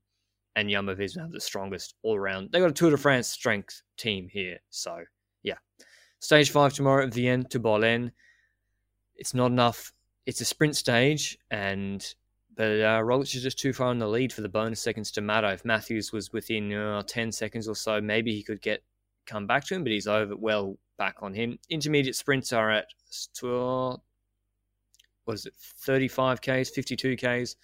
[0.55, 2.51] and Jumbo Visma have the strongest all around.
[2.51, 4.59] They got a Tour de France strength team here.
[4.69, 5.03] So,
[5.41, 5.57] yeah.
[6.19, 8.11] Stage five tomorrow at Vienne to Bollène.
[9.15, 9.91] It's not enough.
[10.25, 12.05] It's a sprint stage, and
[12.55, 15.21] but uh, Roglic is just too far in the lead for the bonus seconds to
[15.21, 15.47] matter.
[15.47, 18.83] If Matthews was within uh, 10 seconds or so, maybe he could get
[19.25, 21.57] come back to him, but he's over well back on him.
[21.69, 22.87] Intermediate sprints are at
[25.25, 25.53] what is it,
[25.85, 27.55] 35 Ks, 52 Ks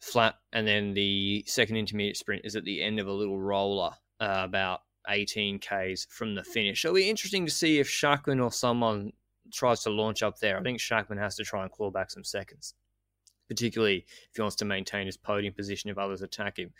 [0.00, 3.90] flat, and then the second intermediate sprint is at the end of a little roller,
[4.18, 6.84] uh, about 18 Ks from the finish.
[6.84, 9.12] It'll be interesting to see if Schachmann or someone
[9.52, 10.58] tries to launch up there.
[10.58, 12.74] I think Schachmann has to try and claw back some seconds,
[13.48, 16.72] particularly if he wants to maintain his podium position if others attack him.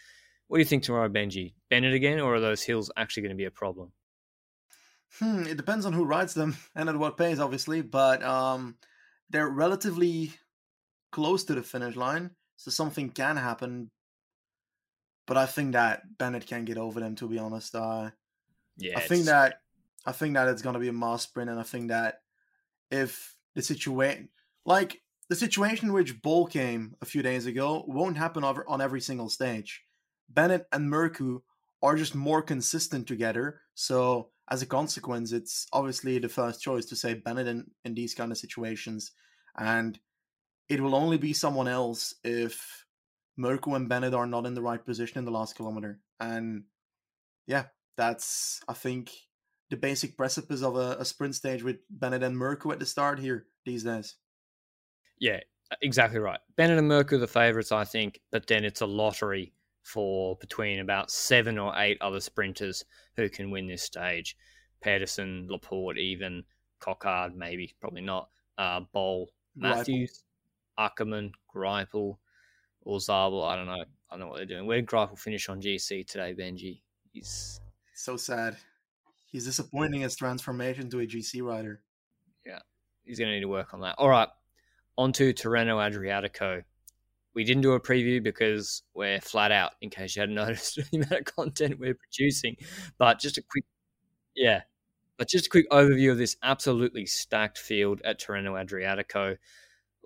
[0.50, 1.54] What do you think tomorrow, Benji?
[1.70, 3.92] Bennett again, or are those hills actually going to be a problem?
[5.20, 7.82] Hmm, it depends on who rides them and at what pace, obviously.
[7.82, 8.74] But um,
[9.30, 10.32] they're relatively
[11.12, 13.92] close to the finish line, so something can happen.
[15.28, 17.14] But I think that Bennett can get over them.
[17.14, 18.10] To be honest, uh,
[18.76, 19.60] yeah, I think that
[20.04, 22.22] I think that it's going to be a mass sprint, and I think that
[22.90, 24.30] if the situation,
[24.66, 29.00] like the situation which Bol came a few days ago, won't happen over, on every
[29.00, 29.84] single stage.
[30.30, 31.42] Bennett and Mørkøv
[31.82, 33.60] are just more consistent together.
[33.74, 38.14] So as a consequence, it's obviously the first choice to say Bennett in, in these
[38.14, 39.12] kind of situations.
[39.56, 39.98] And
[40.68, 42.84] it will only be someone else if
[43.38, 46.00] Mørkøv and Bennett are not in the right position in the last kilometer.
[46.20, 46.64] And
[47.46, 47.64] yeah,
[47.96, 49.10] that's, I think,
[49.70, 53.18] the basic precipice of a, a sprint stage with Bennett and Mørkøv at the start
[53.18, 54.16] here these days.
[55.18, 55.40] Yeah,
[55.82, 56.40] exactly right.
[56.56, 61.10] Bennett and Mørkøv the favourites, I think, but then it's a lottery for between about
[61.10, 62.84] seven or eight other sprinters
[63.16, 64.36] who can win this stage.
[64.80, 66.44] Pedersen, Laporte, even
[66.80, 68.28] Coquard, maybe, probably not.
[68.56, 70.22] Uh, Bol, Matthews,
[70.78, 72.16] Ackermann, Greipel,
[72.82, 73.44] or Zabel.
[73.44, 73.84] I don't know.
[74.10, 74.66] I don't know what they're doing.
[74.66, 76.80] Where did Greipel finish on GC today, Benji?
[77.12, 77.60] He's
[77.94, 78.56] so sad.
[79.26, 81.80] He's disappointing his transformation to a GC rider.
[82.44, 82.58] Yeah,
[83.04, 83.94] he's going to need to work on that.
[83.98, 84.28] All right,
[84.98, 86.64] on to Tirreno Adriatico
[87.34, 90.96] we didn't do a preview because we're flat out, in case you hadn't noticed the
[90.96, 92.56] amount of content we're producing.
[92.98, 93.64] But just a quick,
[94.34, 94.62] yeah,
[95.16, 99.36] but just a quick overview of this absolutely stacked field at Tirreno Adriatico.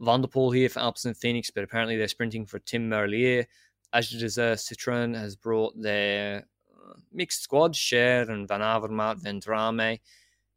[0.00, 3.46] Van der Poel here for Alpecin Fenix, but apparently they're sprinting for Tim Merlier.
[3.92, 10.00] As you deserve, Citroen has brought their uh, mixed squad, Schär and Van Avermaet, Vendrame.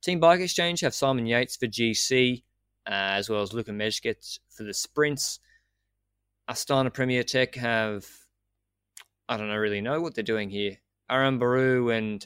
[0.02, 2.44] Team Bike Exchange have Simon Yates for GC,
[2.88, 5.40] uh, as well as Luka Mezgec for the sprints.
[6.50, 8.06] Astana Premier Tech have,
[9.28, 10.78] I don't know, really know what they're doing here.
[11.12, 12.26] Aranburu and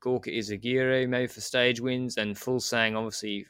[0.00, 3.46] Gorka Izagirre maybe for stage wins, and Fuglsang obviously.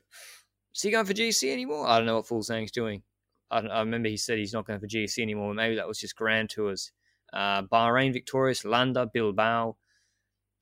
[0.75, 1.87] Is he going for GC anymore?
[1.87, 3.03] I don't know what Fuglsang's doing.
[3.51, 5.55] I, I, remember he said he's not going for GC anymore.
[5.55, 6.93] Maybe that was just Grand Tours.
[7.33, 9.77] Uh, Bahrain victorious, Landa, Bilbao,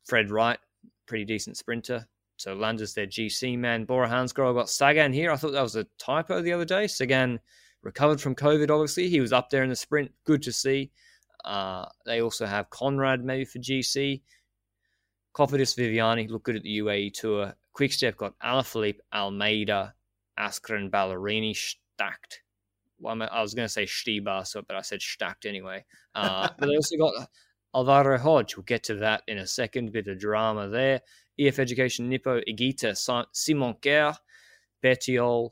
[0.04, 0.58] Fred Wright,
[1.06, 2.06] pretty decent sprinter.
[2.36, 3.84] So Landa's their GC man.
[3.84, 5.30] Bora Hansgrohe got Sagan here.
[5.30, 6.86] I thought that was a typo the other day.
[6.86, 7.40] Sagan
[7.86, 9.08] recovered from COVID, obviously.
[9.08, 10.12] He was up there in the sprint.
[10.24, 10.90] Good to see.
[11.44, 14.20] Uh, they also have Konrad maybe for GC.
[15.34, 17.54] Cofidis Viviani looked good at the UAE Tour.
[17.72, 19.94] Quickstep got Alaphilippe, Almeida,
[20.38, 22.42] Asgreen, Ballerini stacked.
[22.98, 25.84] Well, I was going to say Stybar, so, but I said stacked anyway.
[26.14, 27.28] Uh, but they also got
[27.74, 28.56] Alvaro Hodeg.
[28.56, 29.92] We'll get to that in a second.
[29.92, 31.02] Bit of drama there.
[31.38, 32.96] EF Education Nippo, Higuita,
[33.32, 34.16] Simon Carr,
[34.82, 35.50] Bettiol.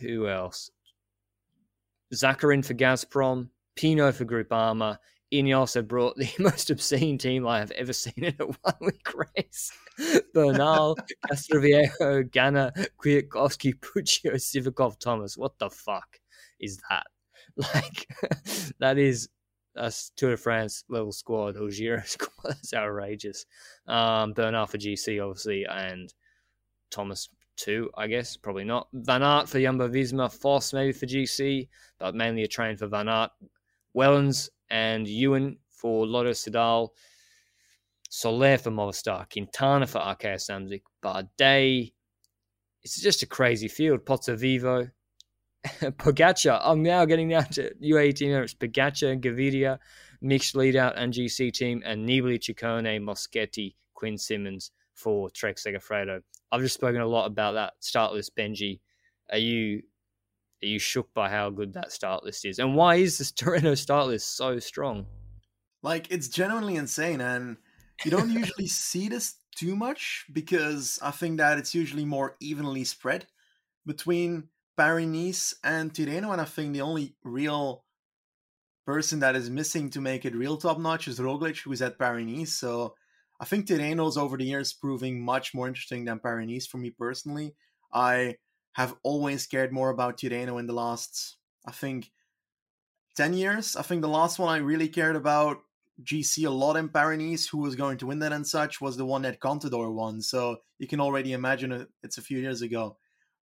[0.00, 0.70] Who else?
[2.14, 4.98] Zakarin for Gazprom, Pinot for Groupama.
[5.32, 9.08] Ineos have brought the most obscene team I have ever seen in a one week
[9.36, 9.72] race.
[10.32, 10.96] Bernal,
[11.30, 15.36] Castroviejo, Ganna, Kwiatkowski, Puccio, Sivakov, Thomas.
[15.36, 16.20] What the fuck
[16.60, 17.06] is that?
[17.56, 18.08] Like,
[18.80, 19.28] that is
[19.76, 22.30] a Tour de France level squad or Giro squad.
[22.44, 23.46] That's outrageous.
[23.86, 26.12] Um, Bernal for GC, obviously, and
[26.90, 28.36] Thomas two, I guess.
[28.36, 28.88] Probably not.
[28.92, 33.08] Van Aert for Jumbo Visma, Foss maybe for GC, but mainly a train for Van
[33.08, 33.30] Aert.
[33.96, 36.90] Wellens and Ewan for Lotto Soudal.
[38.08, 39.28] Soler for Movistar.
[39.30, 40.82] Quintana for Arkea Samsic.
[41.02, 41.92] Bardet
[42.84, 44.04] it's just a crazy field.
[44.04, 44.90] Pozzovivo,
[45.66, 46.60] Pogacar.
[46.62, 48.32] I'm now getting down to UAE team.
[48.32, 49.78] It's Pogacar, Gaviria,
[50.20, 56.20] mixed lead out and GC team, and Nibali, Ciccone, Moschetti, Quinn Simmons for Trek Segafredo.
[56.50, 58.80] I've just spoken a lot about that start list, Benji.
[59.30, 59.82] Are you
[60.62, 62.58] are you shook by how good that start list is?
[62.58, 65.06] And why is this Tirreno start list so strong?
[65.82, 67.56] Like it's genuinely insane and
[68.04, 72.84] you don't usually see this too much because I think that it's usually more evenly
[72.84, 73.26] spread
[73.86, 77.84] between Paris Nice and Tirreno, and I think the only real
[78.86, 82.26] person that is missing to make it real top notch is Roglic, who's at Paris
[82.26, 82.52] Nice.
[82.54, 82.94] So
[83.40, 87.54] I think Tirreno's over the years proving much more interesting than Paris for me personally.
[87.92, 88.36] I
[88.74, 92.10] have always cared more about Tirreno in the last, I think,
[93.16, 93.76] 10 years.
[93.76, 95.58] I think the last one I really cared about
[96.02, 99.04] GC a lot in Paris who was going to win that and such was the
[99.04, 100.20] one that Contador won.
[100.22, 102.96] So you can already imagine it's a few years ago.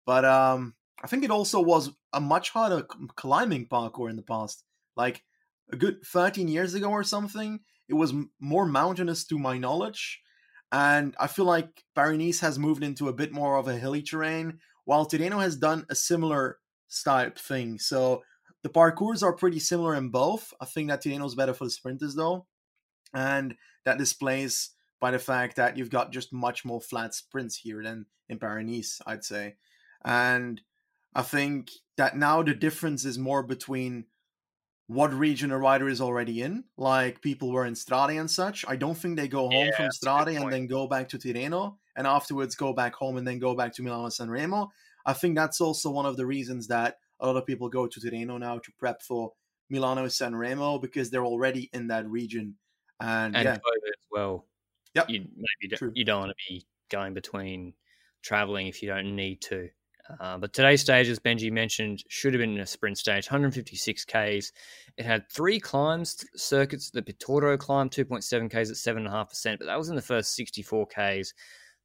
[0.05, 2.83] But um, I think it also was a much harder
[3.15, 4.63] climbing parcours in the past.
[4.95, 5.23] Like
[5.71, 10.21] a good 13 years ago or something, it was more mountainous to my knowledge.
[10.71, 14.59] And I feel like Paris has moved into a bit more of a hilly terrain,
[14.85, 16.59] while Tirreno has done a similar
[17.03, 17.79] type thing.
[17.79, 18.23] So
[18.63, 20.53] the parcours are pretty similar in both.
[20.59, 22.45] I think that Tirreno's better for the sprinters though.
[23.13, 27.83] And that displays by the fact that you've got just much more flat sprints here
[27.83, 29.55] than in Paris I'd say.
[30.03, 30.61] And
[31.13, 34.05] I think that now the difference is more between
[34.87, 36.63] what region a rider is already in.
[36.77, 38.65] Like people were in Strade and such.
[38.67, 41.75] I don't think they go home yeah, from Strade and then go back to Tirreno
[41.95, 44.71] and afterwards go back home and then go back to Milano San Remo.
[45.05, 47.99] I think that's also one of the reasons that a lot of people go to
[47.99, 49.33] Tirreno now to prep for
[49.69, 52.55] Milano San Remo because they're already in that region.
[52.99, 53.53] And, and yeah.
[53.53, 53.59] as
[54.11, 54.45] well.
[54.95, 55.09] Yep.
[55.09, 57.73] You maybe don't, you don't want to be going between
[58.23, 59.69] traveling if you don't need to.
[60.19, 64.51] Uh, but today's stage, as Benji mentioned, should have been a sprint stage, 156 Ks.
[64.97, 66.89] It had three climbs, circuits.
[66.89, 71.33] The Pitordo climb, 2.7 Ks at 7.5%, but that was in the first 64 Ks.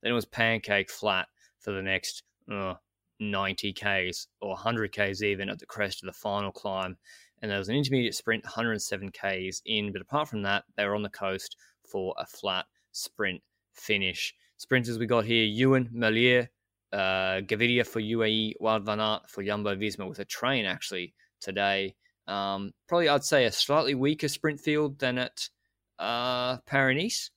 [0.03, 2.75] Then it was pancake flat for the next uh,
[3.21, 6.97] 90 Ks or 100 Ks even at the crest of the final climb.
[7.41, 9.93] And there was an intermediate sprint, 107 Ks in.
[9.93, 14.35] But apart from that, they were on the coast for a flat sprint finish.
[14.59, 16.49] Sprinters we got here Ewan, Merlier,
[16.93, 21.95] uh, Gaviria for UAE, Wout van Aert for Jumbo Visma with a train actually today.
[22.27, 25.49] Um, probably I'd say a slightly weaker sprint field than at
[25.99, 27.31] uh, Paris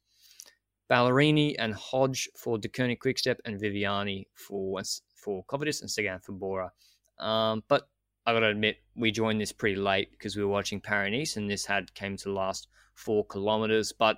[0.89, 4.81] Ballerini and Hodge for Deceuninck Quickstep and Viviani for
[5.15, 6.71] for Cofidis and Sagan for Bora.
[7.17, 7.87] Um, but
[8.25, 11.49] I got to admit, we joined this pretty late because we were watching Paris and
[11.49, 13.91] this had came to last four kilometers.
[13.91, 14.17] But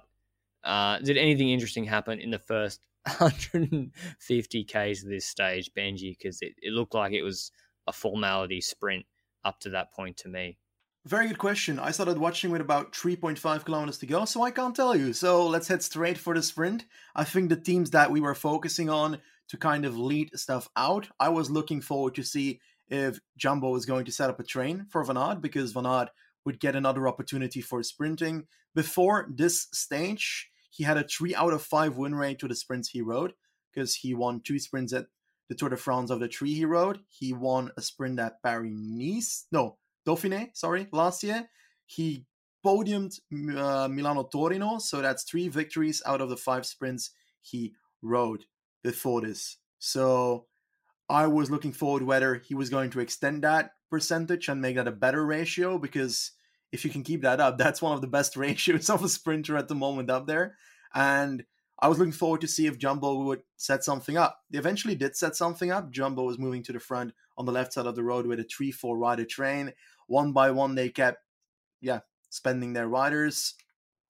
[0.64, 6.18] uh, did anything interesting happen in the first 150 Ks of this stage, Benji?
[6.18, 7.52] Because it, it looked like it was
[7.88, 9.06] a formality sprint
[9.44, 10.58] up to that point to me.
[11.06, 11.80] Very good question.
[11.80, 15.14] I started watching with about 3.5 kilometers to go, so I can't tell you.
[15.14, 16.84] So let's head straight for the sprint.
[17.16, 21.08] I think the teams that we were focusing on to kind of lead stuff out,
[21.18, 24.86] I was looking forward to see if Jumbo was going to set up a train
[24.90, 26.10] for Van Aert because Van Aert
[26.46, 28.46] would get another opportunity for sprinting.
[28.76, 32.90] Before this stage, he had a three out of five win rate to the sprints
[32.90, 33.34] he rode
[33.74, 35.08] because he won two sprints at
[35.50, 37.00] the Tour de France of the three he rode.
[37.10, 41.50] He won a sprint at Paris Nice, no, Dauphiné, sorry, last year.
[41.88, 42.28] He
[42.64, 43.20] podiumed
[43.58, 47.10] uh, Milano Torino, so that's three victories out of the five sprints
[47.42, 48.44] he rode
[48.84, 49.58] before this.
[49.80, 50.46] So
[51.10, 54.88] I was looking forward whether he was going to extend that percentage and make that
[54.88, 56.34] a better ratio because
[56.72, 59.58] if you can keep that up, that's one of the best ratios of a sprinter
[59.58, 60.56] at the moment up there.
[60.94, 61.44] And
[61.80, 64.40] I was looking forward to see if Jumbo would set something up.
[64.50, 65.92] They eventually did set something up.
[65.92, 68.44] Jumbo was moving to the front on the left side of the road with a
[68.44, 69.74] 3 4 rider train.
[70.08, 71.20] One by one, they kept,
[71.82, 72.00] yeah,
[72.30, 73.54] spending their riders.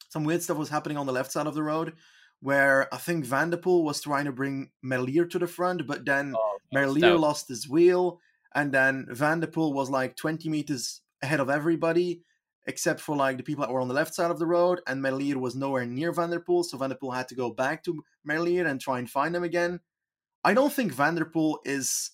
[0.09, 1.93] Some weird stuff was happening on the left side of the road
[2.39, 6.05] where I think Van der Poel was trying to bring Merlier to the front, but
[6.05, 8.19] then oh, Merlier lost his wheel,
[8.53, 12.21] and then Van der Poel was like 20 meters ahead of everybody,
[12.67, 15.01] except for like the people that were on the left side of the road, and
[15.01, 17.83] Merlier was nowhere near Van der Poel, so Van der Poel had to go back
[17.85, 19.79] to Merlier and try and find him again.
[20.43, 22.11] I don't think Van der Poel is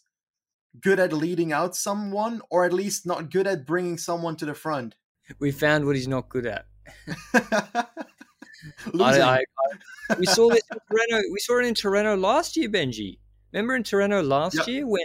[0.79, 4.53] good at leading out someone, or at least not good at bringing someone to the
[4.53, 4.95] front.
[5.39, 6.65] We found what he's not good at.
[7.33, 11.21] I, I, I, we saw this in Tirreno.
[11.31, 13.19] We saw it in Tirreno last year, Benji.
[13.51, 14.67] Remember in Tirreno last yep.
[14.67, 15.03] year when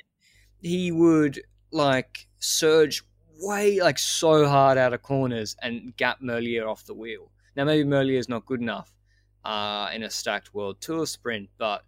[0.61, 1.41] he would
[1.71, 3.05] like surge
[3.41, 7.31] way like so hard out of corners and gap Merlier off the wheel.
[7.57, 8.93] Now maybe Merlier is not good enough
[9.45, 11.85] uh, in a stacked World Tour sprint, but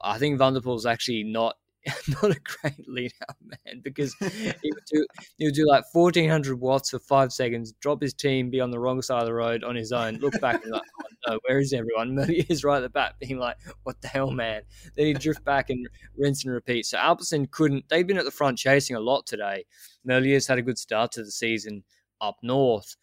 [0.00, 1.56] I think Van der actually not
[2.22, 5.06] not a great lead out man because he would do
[5.38, 8.70] he would do like fourteen hundred watts for five seconds, drop his team, be on
[8.70, 11.38] the wrong side of the road on his own, look back and like, oh no,
[11.46, 12.14] where is everyone?
[12.14, 14.62] Merlier's right at the back, being like, what the hell, man?
[14.94, 16.84] Then he'd drift back and rinse and repeat.
[16.84, 17.88] So Alpecin couldn't.
[17.88, 19.64] They'd been at the front chasing a lot today.
[20.04, 21.84] Merlier's had a good start to the season
[22.20, 22.96] up north.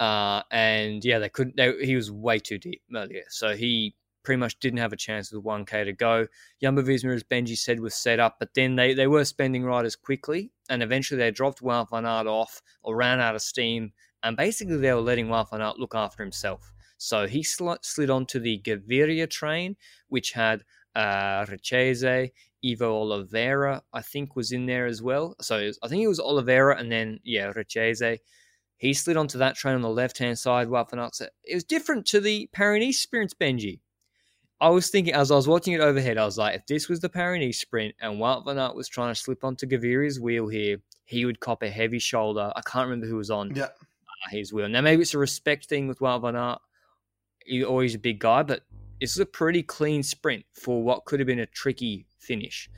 [0.00, 1.56] Uh, and yeah, they couldn't.
[1.56, 3.22] They, he was way too deep, Merlier.
[3.28, 3.94] So he
[4.26, 6.26] pretty much didn't have a chance with 1K to go.
[6.60, 9.94] Jumbo Visma, as Benji said, was set up, but then they, they were spending riders
[9.94, 13.92] quickly, and eventually they dropped Wout van Aert off or ran out of steam,
[14.24, 16.72] and basically they were letting Wout van Aert look after himself.
[16.98, 19.76] So he sl- slid onto the Gaviria train,
[20.08, 20.64] which had
[20.96, 22.32] uh, Richeze,
[22.64, 25.36] Ivo Oliveira, I think, was in there as well.
[25.40, 28.18] So was, I think it was Oliveira and then, yeah, Richeze.
[28.78, 30.68] He slid onto that train on the left hand side.
[30.68, 31.20] Aert.
[31.44, 33.80] It was different to the Paris experience, Benji.
[34.60, 37.00] I was thinking as I was watching it overhead, I was like, if this was
[37.00, 40.78] the Paris sprint and Wout van Aert was trying to slip onto Gaviria's wheel here,
[41.04, 42.52] he would cop a heavy shoulder.
[42.56, 43.64] I can't remember who was on yeah.
[43.64, 44.68] uh, his wheel.
[44.68, 46.58] Now maybe it's a respect thing with Wout van Aert.
[47.44, 48.62] He's always a big guy, but
[49.00, 52.70] this is a pretty clean sprint for what could have been a tricky finish.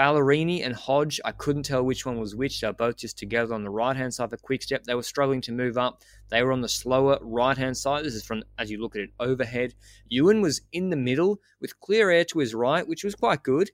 [0.00, 2.58] Ballerini and Hodge, I couldn't tell which one was which.
[2.58, 4.84] They're both just together on the right hand side of the quick step.
[4.84, 6.00] They were struggling to move up.
[6.30, 8.06] They were on the slower right hand side.
[8.06, 9.74] This is from as you look at it overhead.
[10.08, 13.72] Ewan was in the middle with clear air to his right, which was quite good.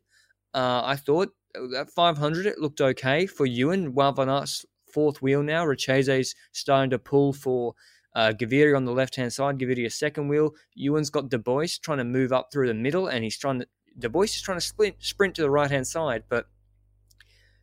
[0.53, 1.29] Uh, I thought
[1.77, 3.93] at 500 it looked okay for Ewan.
[3.93, 5.65] Wout van Aert's fourth wheel now.
[5.65, 7.75] Richeze's starting to pull for
[8.17, 8.33] uh,
[8.75, 9.61] on the left hand side.
[9.61, 10.55] Gaviria second wheel.
[10.75, 13.67] Ewan's got De Buyst trying to move up through the middle, and he's trying to
[13.99, 16.47] De Buyst is trying to sprint, sprint to the right hand side, but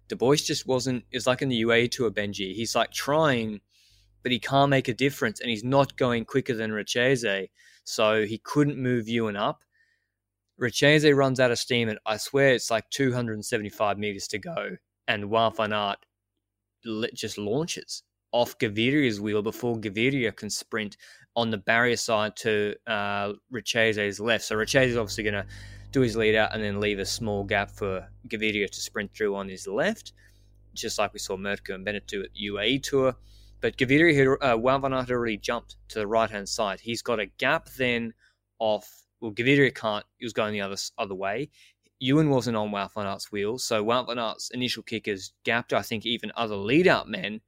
[0.08, 1.04] De Buyst just wasn't.
[1.12, 2.54] It's like in the UAE Tour, Benji.
[2.54, 3.62] He's like trying,
[4.24, 7.50] but he can't make a difference, and he's not going quicker than Richeze,
[7.84, 9.64] so he couldn't move Ewan up.
[10.60, 14.78] Richeze runs out of steam, and I swear it's like 275 meters to go,
[15.08, 16.06] and Aert
[17.14, 20.98] just launches off Gaviria's wheel before Gaviria can sprint
[21.36, 24.44] on the barrier side to uh, Richeze's left.
[24.46, 25.46] So Richeze is obviously going to
[25.94, 29.36] do his lead out, and then leave a small gap for Gaviria to sprint through
[29.36, 30.12] on his left,
[30.74, 33.16] just like we saw Mørkøv and Bennett do at UAE Tour.
[33.62, 36.82] But Gaviria, had, uh, Wout van Aert had already jumped to the right hand side.
[36.82, 38.14] He's got a gap then
[38.60, 39.06] off.
[39.22, 40.06] Well, Gaviria can't.
[40.18, 41.50] He was going the other other way.
[42.00, 45.72] Ewan wasn't on Wout van Aert's wheels, so Wout van Aert's initial kick has gapped,
[45.72, 47.40] I think, even other lead out men.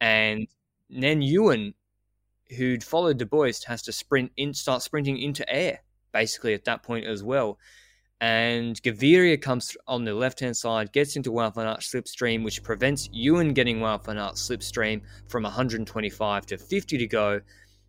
[0.00, 0.48] And
[0.90, 1.74] then Ewan,
[2.58, 5.78] who'd followed De Buyst, has to sprint in, start sprinting into air,
[6.12, 7.58] basically at that point as well
[8.22, 13.52] and Gaviria comes on the left hand side, gets into Wout slipstream, which prevents Ewan
[13.52, 17.40] getting Wout slipstream from 125 to 50 to go.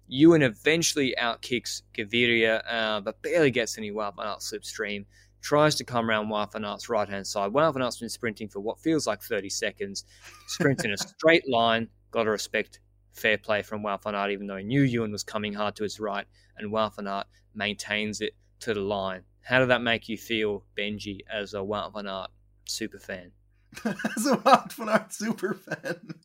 [0.07, 5.05] Ewan eventually outkicks Gaviria, uh, but barely gets any Wout slipstream.
[5.43, 7.51] Tries to come around Wout right hand side.
[7.53, 10.03] Aert's been sprinting for what feels like 30 seconds.
[10.47, 11.87] Sprints in a straight line.
[12.09, 12.79] Got to respect
[13.11, 16.25] fair play from Wout even though he knew Ewan was coming hard to his right,
[16.57, 19.21] and Wout maintains it to the line.
[19.43, 22.31] How did that make you feel, Benji, as a Wout van Aert
[22.65, 23.31] super fan?
[23.85, 26.15] as a Wout van Aert super fan.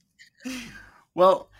[1.15, 1.51] well,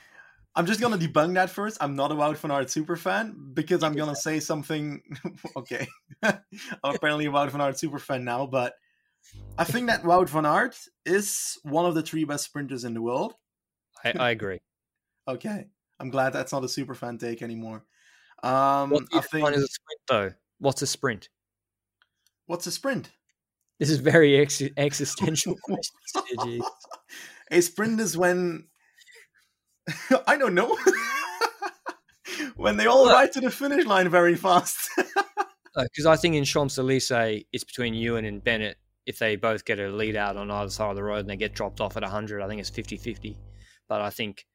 [0.55, 1.79] I'm just gonna debunk that first.
[1.81, 5.03] I'm not a Wout van Aert super fan because I'm gonna say something.
[5.57, 5.87] okay,
[6.23, 6.41] I'm
[6.83, 8.75] apparently a Wout van Aert super fan now, but
[9.57, 13.03] I think that Wout van Aert is one of the three best sprinters in the
[13.03, 13.35] world.
[14.05, 14.61] I, I agree.
[15.27, 15.67] okay,
[15.99, 17.85] I'm glad that's not a super fan take anymore.
[18.45, 20.33] Um, what I think is a sprint though.
[20.59, 21.29] What's a sprint?
[22.49, 23.11] What's a sprint?
[23.79, 26.63] This is very ex- existential question.
[27.51, 28.69] a sprint is when
[30.27, 30.77] I don't know.
[32.57, 34.89] when they all ride to the finish line very fast.
[35.77, 38.79] Because uh, I think in Champs Elysees, it's between Ewan and Bennett.
[39.05, 41.37] If they both get a lead out on either side of the road and they
[41.37, 43.37] get dropped off at 100, I think it's 50 50.
[43.91, 44.47] But I think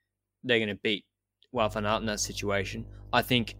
[0.44, 1.06] they're going to beat
[1.54, 2.88] Wout van Aert in that situation.
[3.12, 3.54] I think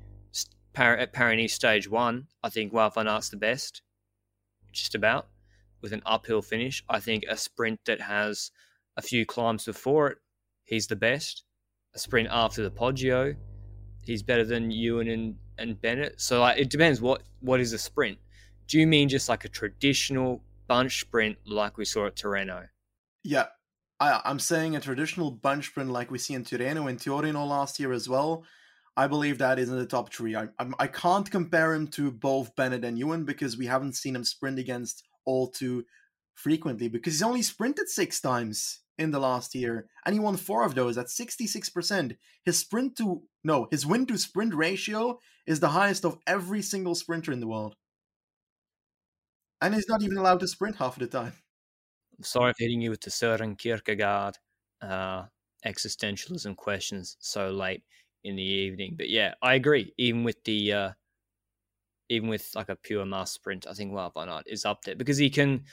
[0.76, 3.84] at Paris stage one, I think Wout van Aert's the best
[4.74, 5.28] just about
[5.82, 6.84] with an uphill finish.
[6.90, 8.52] I think a sprint that has
[8.98, 10.18] a few climbs before it,
[10.64, 11.44] he's the best.
[11.96, 13.36] A sprint after the Poggio,
[14.02, 16.20] he's better than Ewan and, and Bennett.
[16.20, 18.18] So like, it depends what what is a sprint.
[18.68, 22.68] Do you mean just like a traditional bunch sprint like we saw at Torino?
[23.24, 23.48] Yeah,
[24.00, 27.80] I, I'm saying a traditional bunch sprint like we see in Tirreno and Torino last
[27.80, 28.44] year as well.
[28.96, 30.36] I believe that is in the top three.
[30.36, 34.16] I, I, I can't compare him to both Bennett and Ewan because we haven't seen
[34.16, 35.86] him sprint against all too
[36.36, 40.64] frequently because he's only sprinted six times in the last year and he won four
[40.64, 42.18] of those at 66%.
[42.46, 46.96] His sprint to no, his win to sprint ratio is the highest of every single
[46.96, 47.76] sprinter in the world.
[49.62, 51.34] And he's not even allowed to sprint half of the time.
[52.22, 54.36] Sorry for hitting you with the Søren Kierkegaard
[54.82, 55.24] uh,
[55.66, 57.84] existentialism questions so late
[58.24, 58.96] in the evening.
[58.98, 59.94] But yeah, I agree.
[59.98, 60.92] Even with the uh,
[62.10, 64.96] even with like a pure mass sprint, I think Wout van Aert is up there
[64.96, 65.64] because he can.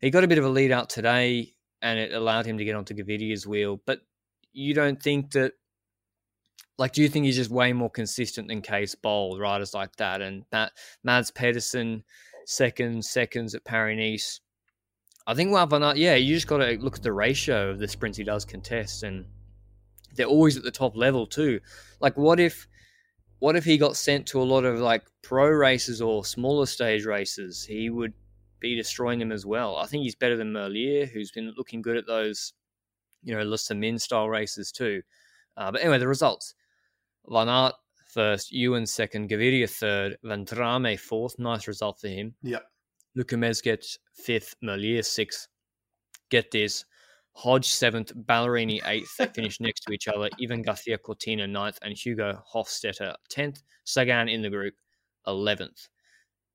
[0.00, 2.74] He got a bit of a lead out today, and it allowed him to get
[2.74, 3.80] onto Gaviria's wheel.
[3.86, 4.00] But
[4.52, 5.52] you don't think that,
[6.76, 10.20] like, do you think he's just way more consistent than Cees Bol, riders like that,
[10.20, 10.72] and Matt,
[11.02, 12.04] Mads Pedersen,
[12.46, 14.40] seconds, seconds at Paris Nice.
[15.26, 17.78] I think Wout van Aert, yeah, you just got to look at the ratio of
[17.78, 19.24] the sprints he does contest, and
[20.16, 21.60] they're always at the top level too.
[22.00, 22.66] Like, what if
[23.38, 27.04] what if he got sent to a lot of like pro races or smaller stage
[27.04, 27.64] races?
[27.64, 28.14] He would
[28.60, 29.76] be destroying them as well.
[29.76, 32.54] I think he's better than Merlier, who's been looking good at those,
[33.22, 35.02] you know, Le Samyn style races too.
[35.56, 36.54] Uh, but anyway, the results:
[37.28, 37.74] Van Aert
[38.08, 41.38] first, Ewan second, Gaviria third, Vendrame fourth.
[41.38, 42.34] Nice result for him.
[42.42, 42.60] Yeah.
[43.14, 45.48] Luka Mezgec fifth, Merlier sixth.
[46.30, 46.84] Get this.
[47.36, 49.14] Hodge seventh, Ballerini eighth.
[49.18, 50.30] They finished next to each other.
[50.42, 53.62] Ivan Garcia Cortina ninth, and Hugo Hofstetter tenth.
[53.84, 54.74] Sagan in the group
[55.26, 55.88] eleventh.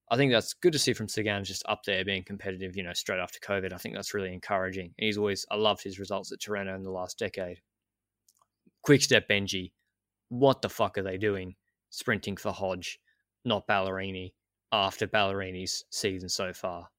[0.09, 2.93] I think that's good to see from Sagan just up there being competitive, you know,
[2.93, 3.73] straight after COVID.
[3.73, 4.93] I think that's really encouraging.
[4.97, 7.61] He's always, I loved his results at Tirreno in the last decade.
[8.81, 9.71] Quick step Benji.
[10.29, 11.55] What the fuck are they doing?
[11.91, 12.99] Sprinting for Hodge,
[13.45, 14.33] not Ballerini,
[14.71, 16.89] after Ballerini's season so far.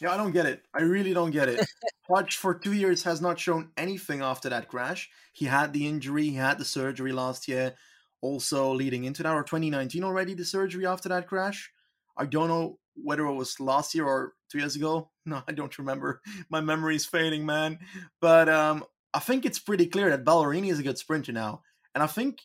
[0.00, 0.64] Yeah, I don't get it.
[0.72, 1.66] I really don't get it.
[2.08, 5.10] Hodge for two years has not shown anything after that crash.
[5.32, 7.74] He had the injury, he had the surgery last year,
[8.20, 11.70] also leading into that, or 2019 already, the surgery after that crash.
[12.16, 15.10] I don't know whether it was last year or two years ago.
[15.28, 16.22] No, I don't remember.
[16.48, 17.80] My memory is fading, man.
[18.18, 18.82] But um,
[19.12, 21.60] I think it's pretty clear that Ballerini is a good sprinter now.
[21.94, 22.40] And I think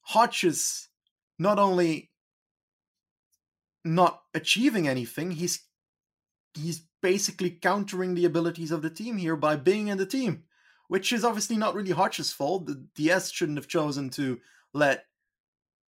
[0.00, 0.88] Hodge is
[1.38, 2.10] not only
[3.84, 5.60] not achieving anything, he's
[6.54, 10.44] he's basically countering the abilities of the team here by being in the team,
[10.88, 12.66] which is obviously not really Hodge's fault.
[12.66, 14.40] The DS shouldn't have chosen to
[14.72, 15.06] let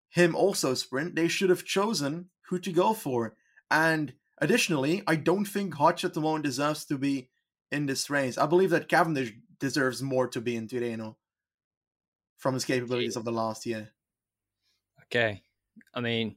[0.09, 1.15] him also sprint.
[1.15, 3.35] They should have chosen who to go for.
[3.69, 7.29] And additionally, I don't think Hodge at the moment deserves to be
[7.71, 8.37] in this race.
[8.37, 11.15] I believe that Cavendish deserves more to be in Tirreno
[12.37, 13.89] from his capabilities of the last year.
[15.05, 15.41] Okay.
[15.93, 16.35] I mean,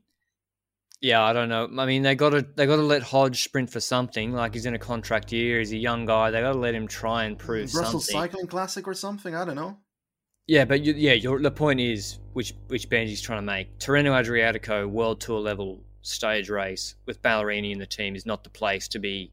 [1.01, 1.69] yeah, I don't know.
[1.79, 4.33] I mean, they got to they got to let Hodge sprint for something.
[4.33, 6.31] Like he's in a contract year, he's a young guy.
[6.31, 8.21] They got to let him try and prove Brussels something.
[8.21, 9.35] Cycling Classic or something.
[9.35, 9.79] I don't know.
[10.47, 13.79] Yeah, but you, yeah, your, the point is which which Benji's trying to make.
[13.79, 18.51] Tirreno Adriatico World Tour level stage race with Ballerini in the team is not the
[18.51, 19.33] place to be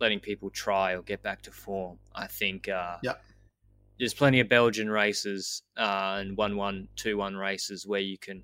[0.00, 1.98] letting people try or get back to form.
[2.14, 2.68] I think.
[2.68, 3.14] Uh, yeah.
[3.98, 8.42] There's plenty of Belgian races uh, and one one two one races where you can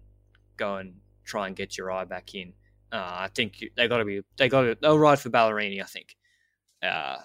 [0.57, 0.95] go and
[1.25, 2.53] try and get your eye back in.
[2.93, 5.83] Uh, I think they got to be they got to they'll ride for Ballerini.
[5.83, 6.17] I think
[6.83, 7.17] uh,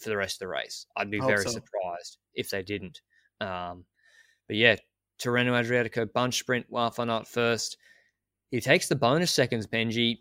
[0.00, 0.86] for the rest of the race.
[0.96, 1.50] I'd be very so.
[1.50, 3.00] surprised if they didn't.
[3.40, 3.84] Um,
[4.46, 4.76] but yeah,
[5.18, 7.76] Tirreno Adriatico bunch sprint Aert first.
[8.50, 10.18] He takes the bonus seconds, Benji.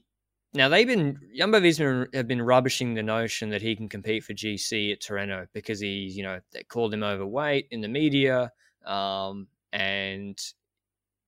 [0.53, 4.34] Now they've been Jumbo Visma have been rubbishing the notion that he can compete for
[4.34, 8.51] GC at Tirreno because he's you know they called him overweight in the media,
[8.86, 10.39] um, and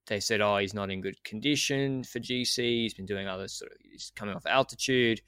[0.08, 2.58] they said, oh, he's not in good condition for GC.
[2.58, 5.22] He's been doing other sort of, he's coming off altitude.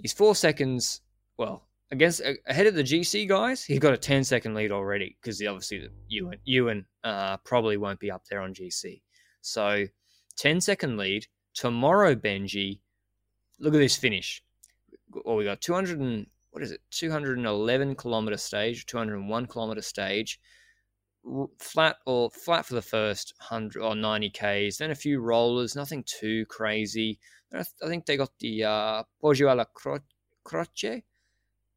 [0.00, 1.00] He's four seconds,
[1.38, 3.64] well, against ahead of the GC guys.
[3.64, 8.10] He's got a 10 second lead already because obviously Ewan, Ewan uh, probably won't be
[8.10, 9.00] up there on GC.
[9.40, 9.86] So
[10.36, 11.26] 10 second lead.
[11.54, 12.80] Tomorrow, Benji,
[13.58, 14.42] look at this finish.
[15.24, 20.38] Well, we got 200 and, what is it, 211 kilometer stage, 201 kilometer stage
[21.58, 26.04] flat or flat for the first 100 or 90 Ks, then a few rollers, nothing
[26.04, 27.18] too crazy.
[27.52, 30.00] I, think they got the uh, Poggio alla Cro-
[30.44, 31.04] Croce,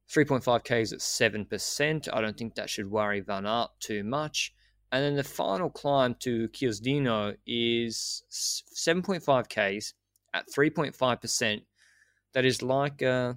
[0.10, 2.10] 3.5 Ks at 7%.
[2.12, 4.54] I don't think that should worry Van Aert too much.
[4.92, 9.94] And then the final climb to Chiusdino is 7.5 Ks
[10.34, 11.62] at 3.5%.
[12.34, 13.34] That is like uh,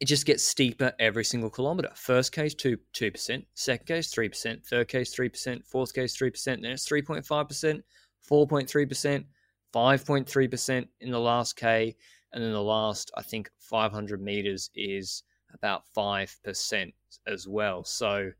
[0.00, 1.90] it just gets steeper every single kilometer.
[1.94, 6.88] First case, 2, 2%, second case, 3%, third case, 3%, fourth case, 3%, then it's
[6.88, 7.82] 3.5%,
[8.28, 9.24] 4.3%,
[9.72, 11.96] 5.3% in the last K,
[12.32, 15.22] and then the last, I think, 500 meters is
[15.54, 16.92] about 5%
[17.26, 17.84] as well.
[17.84, 18.30] So,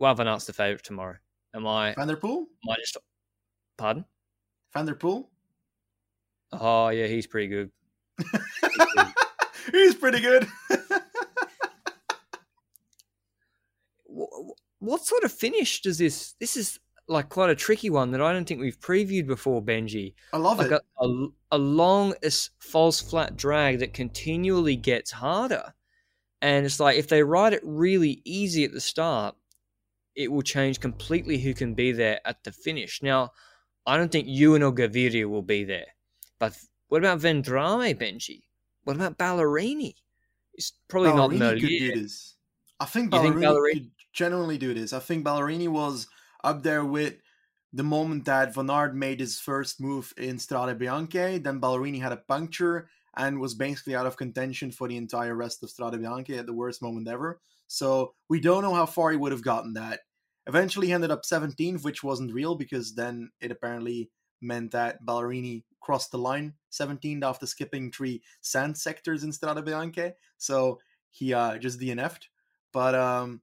[0.00, 1.16] well, Van Aert's the favorite tomorrow.
[1.54, 1.94] Am I?
[1.94, 2.40] Van der Poel?
[2.40, 2.96] Am I just,
[3.78, 4.04] pardon?
[4.72, 5.28] Van der Poel?
[6.52, 7.70] Oh, yeah, he's pretty good.
[9.72, 10.46] He's pretty good.
[14.78, 16.34] what sort of finish does this?
[16.38, 20.14] This is like quite a tricky one that I don't think we've previewed before, Benji.
[20.32, 20.82] I love like it.
[21.00, 22.14] A, a, a long
[22.58, 25.74] false flat drag that continually gets harder.
[26.40, 29.34] And it's like if they ride it really easy at the start,
[30.14, 33.02] it will change completely who can be there at the finish.
[33.02, 33.32] Now,
[33.86, 35.86] I don't think Ewan or Gaviria will be there.
[36.38, 36.56] But
[36.88, 38.42] what about Vendrame, Benji?
[38.84, 39.94] What about Ballerini?
[40.54, 42.36] It's probably Ballerini not could do this.
[42.80, 44.92] I think Ballerini, think Ballerini- could genuinely do this.
[44.92, 46.06] I think Ballerini was
[46.42, 47.14] up there with
[47.72, 51.42] the moment that Van Aert made his first move in Strade Bianche.
[51.42, 55.62] Then Ballerini had a puncture and was basically out of contention for the entire rest
[55.62, 57.40] of Strade Bianche at the worst moment ever.
[57.66, 60.00] So we don't know how far he would have gotten that.
[60.46, 64.10] Eventually, he ended up 17th, which wasn't real because then it apparently
[64.42, 70.14] meant that Ballerini crossed the line 17th after skipping three sand sectors in Strade Bianche.
[70.38, 70.80] So
[71.10, 72.28] he uh, just DNF'd.
[72.72, 73.42] But um,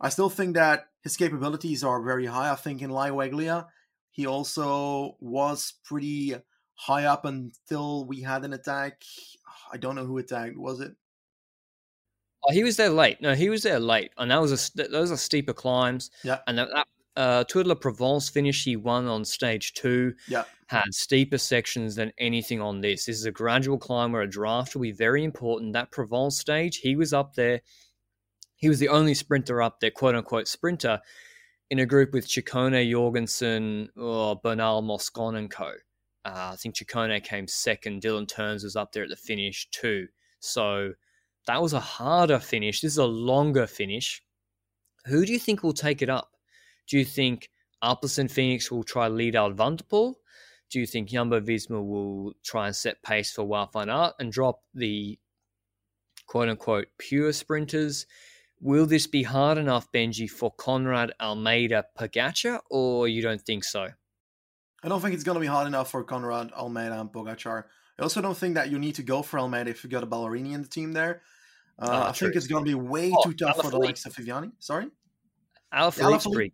[0.00, 2.52] I still think that his capabilities are very high.
[2.52, 3.66] I think in Laigueglia,
[4.10, 6.36] he also was pretty
[6.74, 9.02] high up until we had an attack.
[9.72, 10.58] I don't know who attacked.
[10.58, 10.92] Was it?
[12.44, 13.20] Oh, he was there late.
[13.20, 16.10] No, he was there late, and that was a those are steeper climbs.
[16.22, 16.38] Yeah.
[16.46, 16.86] and that, that
[17.18, 20.44] uh, Tour de la Provence finish he won on stage two Yeah.
[20.68, 23.04] had steeper sections than anything on this.
[23.06, 25.72] This is a gradual climb where a draft will be very important.
[25.74, 27.60] That Provence stage, he was up there.
[28.56, 31.00] He was the only sprinter up there, quote unquote sprinter,
[31.70, 35.72] in a group with Ciccone, Jorgensen, or Bernal, Moscon, and co.
[36.24, 38.02] Uh, I think Ciccone came second.
[38.02, 40.08] Dylan Teuns was up there at the finish too.
[40.40, 40.92] So
[41.46, 42.80] that was a harder finish.
[42.80, 44.22] This is a longer finish.
[45.06, 46.32] Who do you think will take it up?
[46.88, 47.50] Do you think
[47.82, 50.14] Alpecin Fenix will try to lead out Van der Poel?
[50.70, 54.60] Do you think Jumbo Visma will try and set pace for van Aert and drop
[54.74, 55.18] the
[56.26, 58.06] quote unquote pure sprinters?
[58.60, 63.88] Will this be hard enough, Benji, for Konrad Almeida Pogacar, or you don't think so?
[64.82, 67.64] I don't think it's going to be hard enough for Konrad, Almeida, and Pogacar.
[67.98, 70.06] I also don't think that you need to go for Almeida if you got a
[70.06, 71.22] Ballerini in the team there.
[71.78, 72.28] Uh, Ah, I true.
[72.28, 74.52] think it's going to be way Oh, too tough for the likes of Viviani.
[74.58, 74.86] Sorry?
[75.72, 76.52] Alaphilippe- pretty.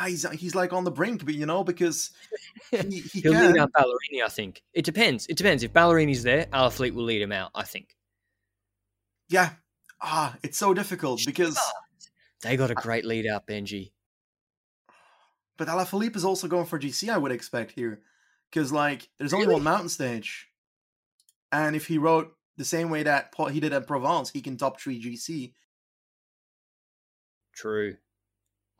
[0.00, 2.10] Ah, he's, he's like on the brink, but you know, because
[2.70, 3.52] he, he He'll can.
[3.52, 4.62] lead out Ballerini, I think.
[4.72, 5.26] It depends.
[5.26, 5.64] It depends.
[5.64, 7.96] If Ballerini's there, Alaphilippe will lead him out, I think.
[9.28, 9.50] Yeah.
[10.00, 11.58] Ah, it's so difficult because.
[12.42, 13.90] They got a great lead out, Benji.
[15.56, 18.00] But Alaphilippe is also going for GC, I would expect here.
[18.48, 19.56] Because, like, there's only Really?
[19.56, 20.46] one mountain stage.
[21.50, 24.80] And if he rode the same way that he did at Provence, he can top
[24.80, 25.52] three GC.
[27.52, 27.96] True.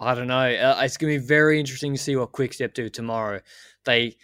[0.00, 0.36] I don't know.
[0.36, 3.40] Uh, it's going to be very interesting to see what Quickstep do tomorrow.
[3.84, 4.16] They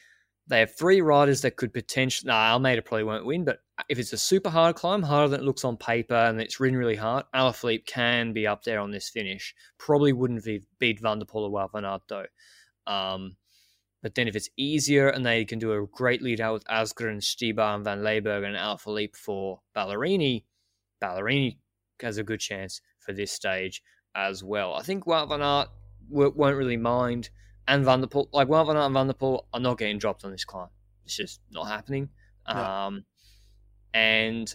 [0.46, 2.28] they have three riders that could potentially.
[2.28, 5.44] Nah, Almeida probably won't win, but if it's a super hard climb, harder than it
[5.44, 9.08] looks on paper, and it's ridden really hard, Alaphilippe can be up there on this
[9.08, 9.54] finish.
[9.78, 12.26] Probably wouldn't be, beat Van der Poel or Wout van Aert though.
[12.86, 13.36] Um,
[14.02, 17.22] but then if it's easier and they can do a great lead out with Asgreen,
[17.22, 20.44] Stybar, and Van Lerberghe and Alaphilippe for Ballerini,
[21.02, 21.56] Ballerini
[22.00, 23.82] has a good chance for this stage
[24.14, 24.74] as well.
[24.74, 25.68] I think Wout van Aert
[26.10, 27.30] w- won't really mind,
[27.68, 29.98] and Van der Poel, like Wout van Aert and Van der Poel, are not getting
[29.98, 30.68] dropped on this climb.
[31.04, 32.08] It's just not happening.
[32.48, 32.86] Yeah.
[32.86, 33.04] Um,
[33.92, 34.54] and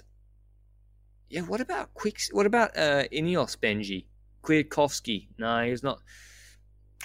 [1.29, 2.29] yeah, what about Quicks?
[2.33, 4.05] What about uh, Ineos Benji
[4.43, 5.27] Kwiatkowski?
[5.37, 5.99] No, he's not.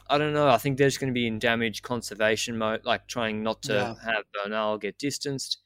[0.09, 0.49] I don't know.
[0.49, 3.73] I think they're just going to be in damage conservation mode, like trying not to
[3.75, 3.95] Yeah.
[4.05, 5.59] have Bernal get distanced.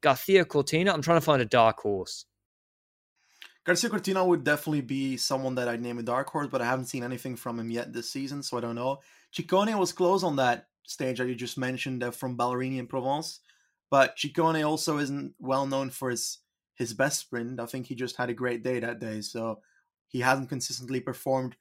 [0.00, 0.92] Garcia Cortina.
[0.92, 2.26] I'm trying to find a dark horse.
[3.64, 6.86] Garcia Cortina would definitely be someone that I'd name a dark horse, but I haven't
[6.86, 9.00] seen anything from him yet this season, so I don't know.
[9.34, 13.40] Ciccone was close on that stage that you just mentioned uh, from Ballerini in Provence,
[13.90, 16.38] but Ciccone also isn't well known for his
[16.74, 17.60] his best sprint.
[17.60, 19.60] I think he just had a great day that day, so
[20.08, 21.56] he hasn't consistently performed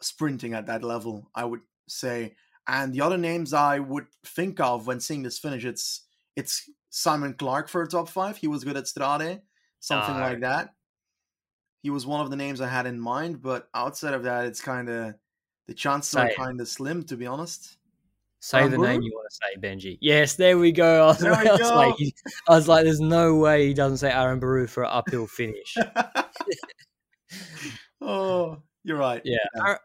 [0.00, 2.36] sprinting at that level, I would say.
[2.66, 6.06] And the other names I would think of when seeing this finish, it's
[6.36, 8.38] it's Simon Clarke for a top five.
[8.38, 9.42] He was good at Strade,
[9.80, 10.74] something Ah, like that.
[11.82, 14.60] He was one of the names I had in mind, but outside of that, it's
[14.60, 15.14] kind of
[15.66, 17.76] the chances Say are kind of slim, to be honest.
[18.40, 19.98] Say the name you want to say, Benji.
[20.00, 21.04] Yes, there we go.
[21.04, 21.94] I was, There I was like,
[22.48, 25.76] I was like, there's no way he doesn't say Aranburu for an uphill finish.
[28.00, 29.22] oh, you're right.
[29.24, 29.78] Yeah, Aaron,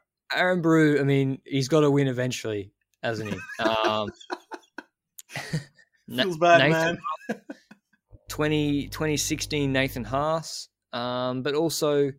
[0.62, 1.00] Aranburu.
[1.00, 2.72] I mean, he's got to win eventually,
[3.04, 3.40] hasn't he?
[3.64, 4.10] Um,
[6.10, 7.42] Feels bad, Nathan man.
[8.30, 10.70] 20, 2016 Nathan Haas.
[10.98, 12.12] Um, but also,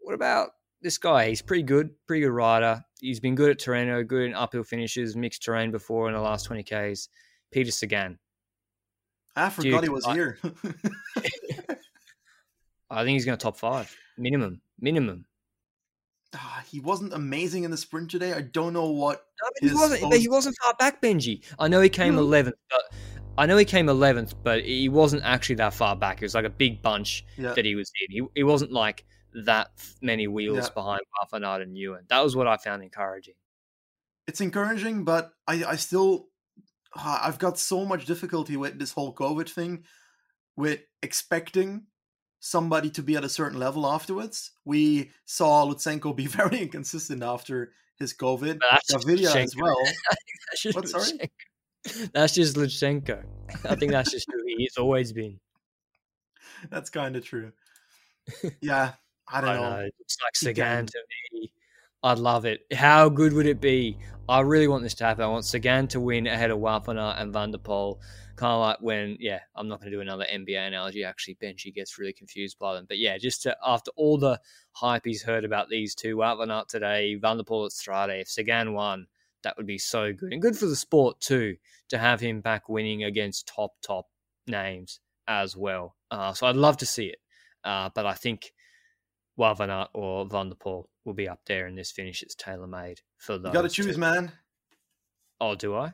[0.00, 0.50] what about
[0.82, 1.28] this guy?
[1.28, 2.84] He's pretty good, pretty good rider.
[3.00, 6.48] He's been good at Tirreno, good in uphill finishes, mixed terrain before in the last
[6.48, 7.08] 20Ks.
[7.52, 8.18] Peter Sagan.
[9.36, 10.38] I forgot he was I- here.
[12.90, 13.94] I think he's going to top five.
[14.16, 14.60] Minimum.
[14.78, 15.24] Minimum.
[16.36, 18.32] Ah, he wasn't amazing in the sprint today.
[18.32, 19.24] I don't know what.
[19.42, 20.02] No, he wasn't.
[20.10, 21.44] But he wasn't far back, Benji.
[21.58, 22.82] I know he came eleventh, but
[23.36, 26.22] I know he came eleventh, but he wasn't actually that far back.
[26.22, 27.54] It was like a big bunch Yeah.
[27.54, 28.10] that he was in.
[28.10, 29.04] He, he wasn't like
[29.44, 29.70] that
[30.00, 30.74] many wheels Yeah.
[30.74, 32.04] behind van and Ewan.
[32.08, 33.34] That was what I found encouraging.
[34.26, 36.28] it's encouraging, but I, I still,
[36.96, 39.84] I've got so much difficulty with this whole COVID thing,
[40.56, 41.86] with expecting
[42.40, 44.52] somebody to be at a certain level afterwards.
[44.64, 48.60] We saw Lutsenko be very inconsistent after his COVID.
[48.60, 49.76] But that's just Gaviria as well.
[50.86, 51.30] Sorry?
[52.12, 53.22] That's just Lutsenko.
[53.68, 55.38] I think that's just who he's always been.
[56.70, 57.52] That's kind of true.
[58.62, 58.92] Yeah,
[59.28, 59.70] I don't I know.
[59.70, 59.80] know.
[59.80, 60.98] It looks like Sagan to
[61.32, 61.52] me.
[62.02, 62.62] I'd love it.
[62.72, 63.98] How good would it be?
[64.28, 65.24] I really want this to happen.
[65.24, 66.88] I want Sagan to win ahead of Wout
[67.20, 67.98] and Van der Poel.
[68.36, 71.04] Kind of like when, yeah, I'm not going to do another NBA analogy.
[71.04, 72.86] Actually, Benji gets really confused by them.
[72.88, 74.40] But yeah, just to, after all the
[74.72, 78.72] hype he's heard about these two, Aert today, Van der Poel at Strade, if Sagan
[78.72, 79.06] won,
[79.44, 80.32] that would be so good.
[80.32, 81.56] And good for the sport too,
[81.90, 84.06] to have him back winning against top, top
[84.46, 85.96] names as well.
[86.10, 87.18] Uh, so I'd love to see it.
[87.62, 88.52] Uh, but I think
[89.38, 92.22] Wout van Aert or Van der Poel will be up there in this finish.
[92.22, 93.48] It's tailor made for those.
[93.48, 94.00] You got to choose, two.
[94.00, 94.32] man.
[95.40, 95.92] Oh, do I?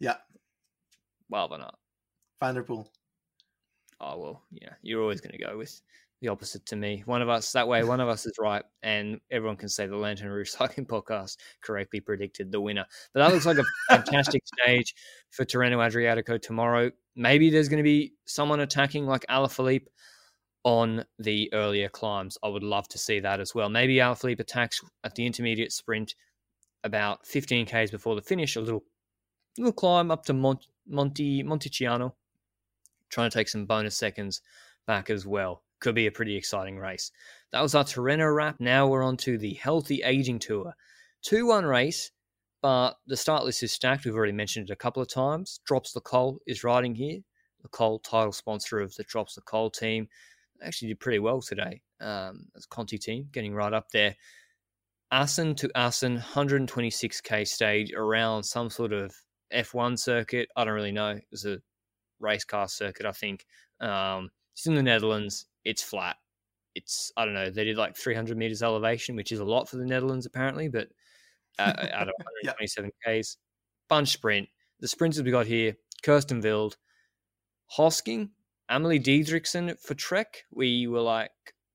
[0.00, 0.16] Yeah,
[1.32, 1.76] Wout van Aert.
[2.40, 2.86] Van der Poel.
[4.00, 4.74] Oh well, yeah.
[4.82, 5.80] You're always going to go with
[6.22, 7.02] the opposite to me.
[7.04, 7.82] One of us that way.
[7.82, 12.00] One of us is right, and everyone can say the Lanterne Rouge Cycling Podcast correctly
[12.00, 12.86] predicted the winner.
[13.12, 14.94] But that looks like a fantastic stage
[15.30, 16.92] for Tirreno Adriatico tomorrow.
[17.16, 19.88] Maybe there's going to be someone attacking like Alaphilippe
[20.62, 22.38] on the earlier climbs.
[22.42, 23.68] I would love to see that as well.
[23.68, 26.14] Maybe Alaphilippe attacks at the intermediate sprint
[26.84, 28.54] about 15 k's before the finish.
[28.54, 28.84] A little
[29.58, 32.14] little climb up to Mont- Monte Monticiano,
[33.10, 34.40] trying to take some bonus seconds
[34.86, 35.62] back as well.
[35.82, 37.10] Could be a pretty exciting race.
[37.50, 38.60] That was our Tirreno wrap.
[38.60, 40.76] Now we're on to the Healthy Aging Tour.
[41.22, 42.12] 2 1 race,
[42.62, 44.04] but the start list is stacked.
[44.04, 45.58] We've already mentioned it a couple of times.
[45.66, 47.18] Drops Le Col is riding here.
[47.64, 50.06] Le Col, title sponsor of the Drops Le Col team,
[50.62, 51.82] actually did pretty well today.
[52.00, 54.14] Um, as Conti team getting right up there.
[55.10, 59.12] Assen to Assen, 126k stage around some sort of
[59.52, 60.48] F1 circuit.
[60.56, 61.10] I don't really know.
[61.10, 61.58] It was a
[62.20, 63.44] race car circuit, I think.
[63.80, 65.46] Um, it's in the Netherlands.
[65.64, 66.16] It's flat.
[66.74, 67.50] It's I don't know.
[67.50, 70.88] They did like 300 meters elevation, which is a lot for the Netherlands apparently, but
[71.58, 72.50] uh, out of Yeah.
[72.52, 73.36] 127 k's,
[73.88, 74.48] bunch sprint.
[74.80, 76.76] The sprinters we got here: Kirsten Wild,
[77.76, 78.30] Hosking,
[78.68, 80.44] Amalie Dideriksen for Trek.
[80.50, 81.30] We were like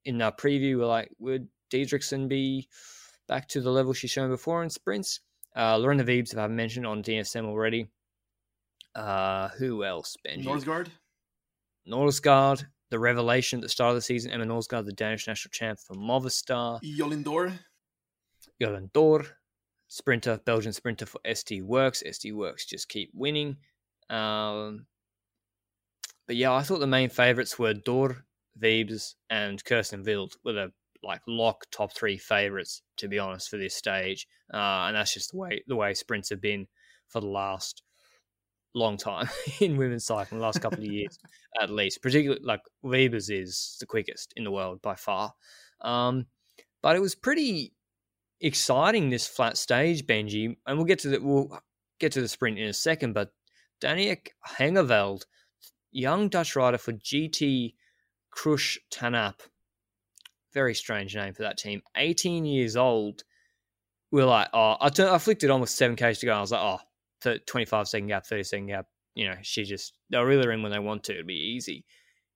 [0.05, 2.69] in our preview, we we're like, would Diedrichsen be
[3.27, 5.19] back to the level she's shown before in sprints?
[5.55, 7.89] Uh, Lorena Wiebes, if I haven't mentioned on DSM already.
[8.95, 10.15] Uh, who else?
[10.25, 10.45] Benji.
[10.45, 10.87] Norsgaard.
[11.87, 14.31] Norsgaard, the revelation at the start of the season.
[14.31, 16.79] Emma Norsgaard, the Danish national champ for Movistar.
[16.83, 17.59] Jolindor.
[18.61, 19.27] Jolien D'Hoore,
[19.87, 22.03] sprinter, Belgian sprinter for SD Worx.
[22.05, 23.57] SD Worx just keep winning.
[24.09, 24.87] Um,
[26.25, 28.23] but yeah, I thought the main favourites were D'Hoore,
[28.59, 30.71] Wiebes, and Kirsten Wild were the
[31.03, 34.27] like lock top three favourites, to be honest, for this stage.
[34.53, 36.67] Uh, and that's just the way the way sprints have been
[37.07, 37.83] for the last
[38.77, 41.17] long time in women's cycling, the last couple of years
[41.61, 42.01] at least.
[42.01, 45.33] Particularly like Weber's is the quickest in the world by far.
[45.81, 46.27] Um,
[46.81, 47.73] but it was pretty
[48.39, 51.59] exciting this flat stage, Benji, and we'll get to the we'll
[51.99, 53.13] get to the sprint in a second.
[53.13, 53.31] But
[53.81, 55.23] Daniek Hengeveld,
[55.91, 57.73] young Dutch rider for GT
[58.35, 59.39] Krush Tunap,
[60.53, 61.81] very strange name for that team.
[61.95, 63.23] 18 years old.
[64.09, 66.33] We're like, oh, I, turned, I flicked it on with seven k's to go.
[66.33, 66.79] I was like, oh,
[67.21, 68.87] th- 25 second gap, 30 second gap.
[69.15, 71.13] You know, she just they'll reel her in when they want to.
[71.13, 71.85] It'd be easy.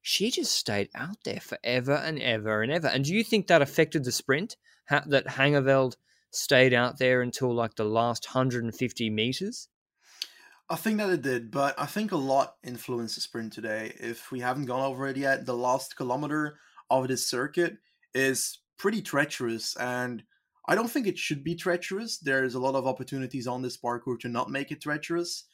[0.01, 2.87] She just stayed out there forever and ever and ever.
[2.87, 4.57] And do you think that affected the sprint?
[4.89, 5.95] Ha- that Hengeveld
[6.31, 9.69] stayed out there until like the last 150 meters?
[10.69, 13.93] I think that it did, but I think a lot influenced the sprint today.
[13.99, 16.57] If we haven't gone over it yet, the last kilometer
[16.89, 17.77] of this circuit
[18.15, 20.23] is pretty treacherous, and
[20.67, 22.17] I don't think it should be treacherous.
[22.17, 25.45] There's a lot of opportunities on this parcours to not make it treacherous.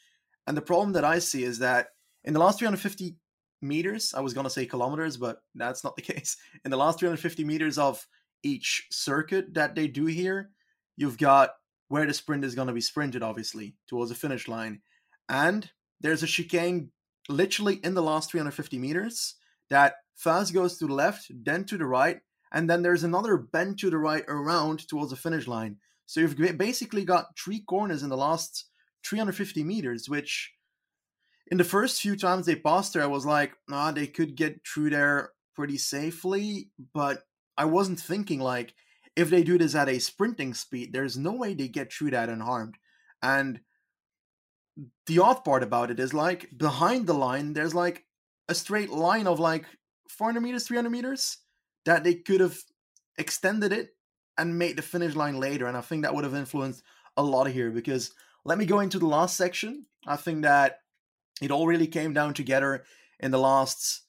[0.45, 1.87] And the problem that I see is that
[2.23, 3.15] in the last 350
[3.61, 6.37] meters, I was going to say kilometers, but that's not the case.
[6.65, 8.05] In the last 350 meters of
[8.43, 10.51] each circuit that they do here,
[10.95, 11.51] you've got
[11.89, 14.81] where the sprint is going to be sprinted, obviously, towards the finish line.
[15.29, 15.69] And
[16.01, 16.91] there's a chicane
[17.29, 19.35] literally in the last 350 meters
[19.69, 22.19] that fast goes to the left, then to the right,
[22.51, 25.77] and then there's another bend to the right around towards the finish line.
[26.05, 28.65] So you've basically got three corners in the last
[29.05, 30.53] 350 meters, which
[31.51, 34.61] in the first few times they passed there, I was like, nah, they could get
[34.65, 36.69] through there pretty safely.
[36.93, 37.23] But
[37.57, 38.73] I wasn't thinking like,
[39.15, 42.29] if they do this at a sprinting speed, there's no way they get through that
[42.29, 42.75] unharmed.
[43.21, 43.59] And
[45.07, 48.05] the odd part about it is like behind the line, there's like
[48.47, 49.65] a straight line of like
[50.09, 51.37] 400 meters, 300 meters
[51.87, 52.57] that they could have
[53.17, 53.95] extended it
[54.37, 55.67] and made the finish line later.
[55.67, 56.83] And I think that would have influenced
[57.15, 58.11] a lot here because
[58.45, 59.85] let me go into the last section.
[60.05, 60.79] I think that
[61.41, 62.83] it all really came down together
[63.21, 64.01] in the last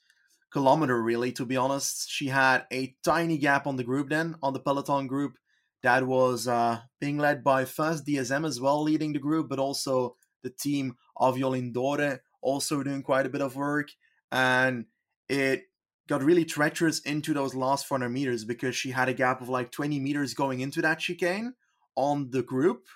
[0.53, 2.11] kilometer, really, to be honest.
[2.11, 5.39] She had a tiny gap on the group then, on the Peloton group.
[5.85, 10.16] That was uh, being led by first DSM as well, leading the group, but also
[10.43, 13.91] the team of Jolien D'Hoore also doing quite a bit of work.
[14.33, 14.87] And
[15.29, 15.67] it
[16.09, 19.70] got really treacherous into those last 400 meters because she had a gap of like
[19.70, 21.54] 20 meters going into that chicane
[21.96, 22.86] on the group,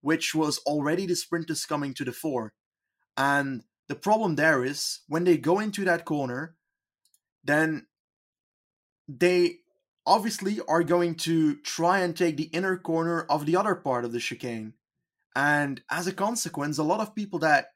[0.00, 2.52] which was already the sprinters coming to the fore.
[3.16, 6.54] And the problem there is when they go into that corner,
[7.42, 7.86] then
[9.08, 9.56] they
[10.06, 14.12] obviously are going to try and take the inner corner of the other part of
[14.12, 14.74] the chicane.
[15.34, 17.66] And as a consequence, a lot of people that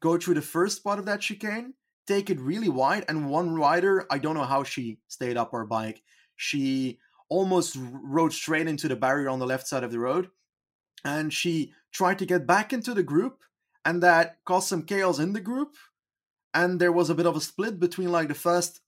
[0.00, 1.74] go through the first part of that chicane
[2.06, 3.04] take it really wide.
[3.08, 6.02] And one rider, I don't know how she stayed up her bike.
[6.36, 6.98] She
[7.28, 10.28] almost rode straight into the barrier on the left side of the road.
[11.04, 13.42] And she tried to get back into the group,
[13.84, 15.76] and that caused some chaos in the group.
[16.54, 18.80] And there was a bit of a split between like the first,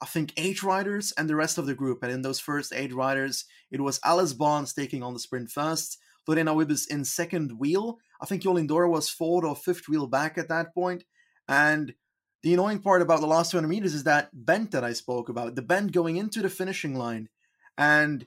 [0.00, 2.02] I think, eight riders and the rest of the group.
[2.02, 5.98] And in those first eight riders, it was Alice Barnes taking on the sprint first,
[6.26, 7.98] Lorena Wiebes in second wheel.
[8.20, 11.04] I think Jolien D'Hoore was fourth or fifth wheel back at that point.
[11.48, 11.94] And
[12.42, 15.54] the annoying part about the last 200 meters is that bend that I spoke about,
[15.54, 17.28] the bend going into the finishing line.
[17.76, 18.26] And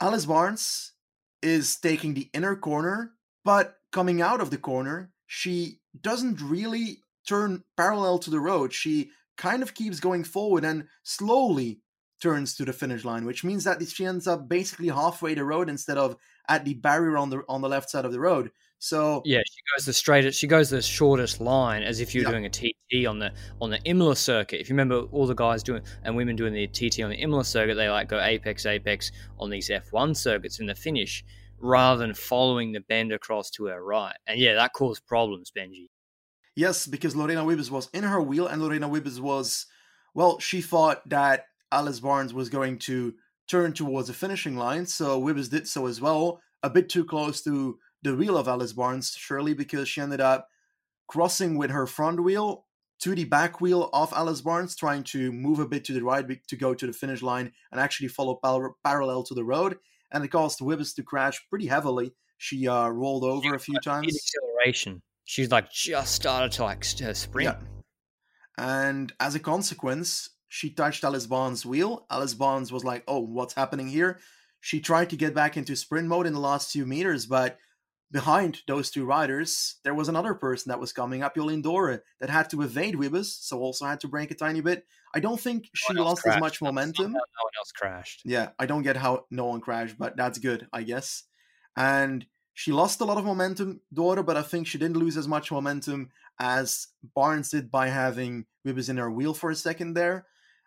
[0.00, 0.92] Alice Barnes
[1.42, 3.12] is taking the inner corner,
[3.44, 8.72] but coming out of the corner, she doesn't really turn parallel to the road.
[8.72, 11.80] She kind of keeps going forward and slowly
[12.20, 15.68] turns to the finish line, which means that she ends up basically halfway the road
[15.68, 16.16] instead of
[16.48, 18.50] at the barrier on the on the left side of the road.
[18.82, 20.38] So yeah, she goes the straightest.
[20.38, 22.30] She goes the shortest line, as if you're yeah.
[22.30, 24.58] doing a TT on the on the Imola circuit.
[24.58, 27.44] If you remember, all the guys doing and women doing the TT on the Imola
[27.44, 31.22] circuit, they like go apex apex on these F1 circuits in the finish,
[31.58, 34.16] rather than following the bend across to her right.
[34.26, 35.90] And yeah, that caused problems, Benji.
[36.56, 39.66] Yes, because Lorena Wiebes was in her wheel, and Lorena Wiebes was,
[40.14, 43.14] well, she thought that Alice Barnes was going to
[43.46, 47.42] turn towards the finishing line, so Wiebes did so as well, a bit too close
[47.42, 50.48] to the wheel of Alice Barnes, surely because she ended up
[51.06, 52.66] crossing with her front wheel
[53.00, 56.26] to the back wheel of Alice Barnes, trying to move a bit to the right
[56.46, 59.78] to go to the finish line and actually follow par- parallel to the road.
[60.12, 62.12] And it caused Wiebes to crash pretty heavily.
[62.38, 64.16] She uh, rolled over she a few times.
[64.16, 65.02] Acceleration.
[65.24, 67.56] She's like just started to like sprint.
[67.56, 67.56] Yeah.
[68.58, 72.06] And as a consequence, she touched Alice Barnes' wheel.
[72.10, 74.18] Alice Barnes was like, "Oh, what's happening here?"
[74.60, 77.58] She tried to get back into sprint mode in the last few meters, but
[78.12, 82.30] behind those two riders, there was another person that was coming up, Jolien D'Hoore, that
[82.30, 84.86] had to evade Wiebes, so also had to break a tiny bit.
[85.14, 86.36] I don't think she lost crashed.
[86.36, 87.12] as much momentum.
[87.12, 88.22] No one else crashed.
[88.24, 91.24] Yeah, I don't get how no one crashed, but that's good, I guess.
[91.76, 95.28] And she lost a lot of momentum, D'Hoore, but I think she didn't lose as
[95.28, 100.26] much momentum as Barnes did by having Wiebes in her wheel for a second there.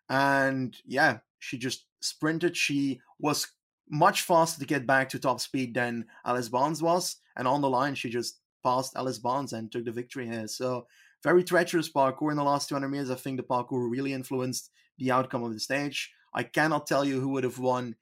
[0.09, 2.55] And yeah, she just sprinted.
[2.55, 3.47] She was
[3.89, 7.17] much faster to get back to top speed than Alice Barnes was.
[7.35, 10.47] And on the line, she just passed Alice Barnes and took the victory here.
[10.47, 10.87] So
[11.23, 13.11] very treacherous parcours in the last 200 meters.
[13.11, 16.11] I think the parcours really influenced the outcome of the stage.
[16.33, 17.95] I cannot tell you who would have won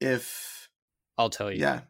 [0.00, 0.68] if.
[1.18, 1.60] I'll tell you.
[1.60, 1.80] Yeah,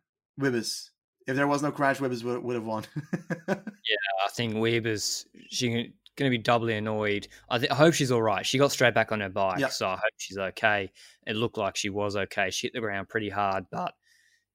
[0.40, 0.90] Wiebes.
[1.26, 2.84] If there was no crash, Wiebes would, would have won.
[3.48, 3.56] yeah,
[4.24, 5.26] I think Wiebes.
[5.50, 7.28] She going to be doubly annoyed.
[7.48, 8.44] I, th- I, hope she's all right.
[8.44, 9.72] She got straight back on her bike, yep.
[9.72, 10.90] so I hope she's okay.
[11.26, 12.50] It looked like she was okay.
[12.50, 13.94] She hit the ground pretty hard, but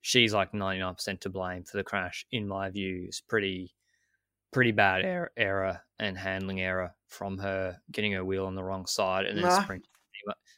[0.02, 3.06] she's like 99% to blame for the crash, in my view.
[3.08, 3.74] It's pretty,
[4.52, 8.86] pretty bad error, error and handling error from her getting her wheel on the wrong
[8.86, 9.62] side and then nah.
[9.62, 9.88] sprinting.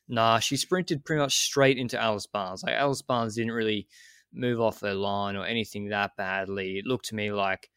[0.07, 2.63] Nah, she sprinted pretty much straight into Alice Barnes.
[2.63, 3.87] Like Alice Barnes didn't really
[4.33, 6.77] move off her line or anything that badly.
[6.79, 7.69] It looked to me like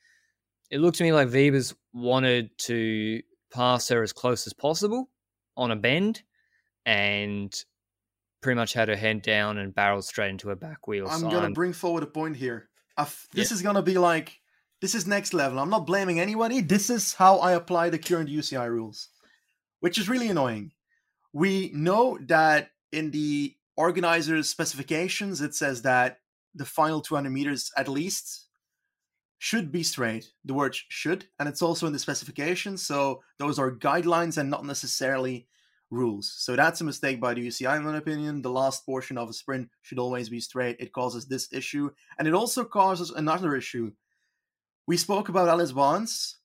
[0.70, 5.08] it looked to me like Wiebes wanted to pass her as close as possible
[5.56, 6.22] on a bend
[6.84, 7.54] and
[8.42, 11.08] pretty much had her head down and barreled straight into her back wheel.
[11.08, 12.68] I'm so going to bring forward a point here.
[12.96, 13.54] I've, this yeah.
[13.54, 14.40] is going to be like,
[14.80, 15.58] this is next level.
[15.58, 16.60] I'm not blaming anybody.
[16.60, 19.08] This is how I apply the current UCI rules,
[19.80, 20.72] which is really annoying.
[21.32, 26.18] We know that in the organizer's specifications, it says that
[26.54, 28.45] the final 200 meters at least
[29.38, 30.32] should be straight.
[30.44, 32.76] The word should, and it's also in the specification.
[32.76, 35.46] So those are guidelines and not necessarily
[35.90, 36.34] rules.
[36.36, 38.42] So that's a mistake by the UCI, in my opinion.
[38.42, 40.76] The last portion of a sprint should always be straight.
[40.80, 43.92] It causes this issue, and it also causes another issue.
[44.86, 46.38] We spoke about Alice Barnes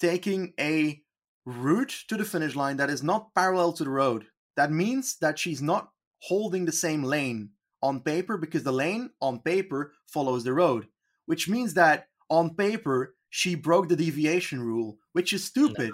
[0.00, 1.02] taking a
[1.44, 4.26] route to the finish line that is not parallel to the road.
[4.56, 5.90] That means that she's not
[6.22, 7.50] holding the same lane
[7.82, 10.86] on paper because the lane on paper follows the road,
[11.30, 15.92] which means that on paper she broke the deviation rule, which is stupid.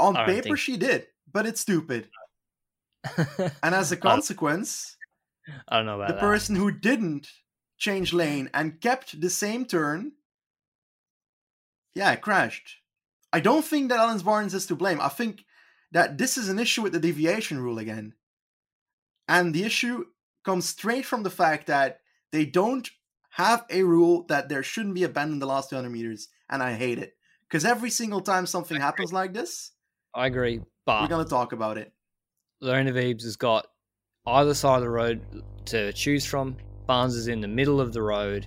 [0.00, 0.58] No, on paper think...
[0.58, 2.08] she did, but it's stupid.
[3.62, 4.96] and as a consequence,
[5.68, 6.20] I don't know about the that.
[6.20, 7.28] person who didn't
[7.76, 10.12] change lane and kept the same turn,
[11.94, 12.78] yeah, crashed.
[13.30, 15.02] I don't think that Alan Barnes is to blame.
[15.02, 15.44] I think
[15.92, 18.14] that this is an issue with the deviation rule again.
[19.28, 20.06] And the issue
[20.46, 22.00] comes straight from the fact that
[22.32, 22.88] they don't
[23.34, 26.62] have a rule that there shouldn't be a bend in the last 200 meters, and
[26.62, 27.16] I hate it.
[27.48, 29.72] Because every single time something happens like this,
[30.14, 31.92] I agree, but we're going to talk about it.
[32.60, 33.66] Lorena Wiebes has got
[34.24, 35.20] either side of the road
[35.66, 36.56] to choose from.
[36.86, 38.46] Barnes is in the middle of the road.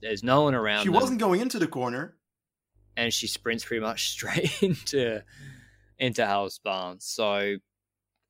[0.00, 0.84] There's no one around.
[0.84, 0.94] She them.
[0.94, 2.16] wasn't going into the corner,
[2.96, 5.22] and she sprints pretty much straight into
[5.98, 7.04] into Alice Barnes.
[7.04, 7.56] So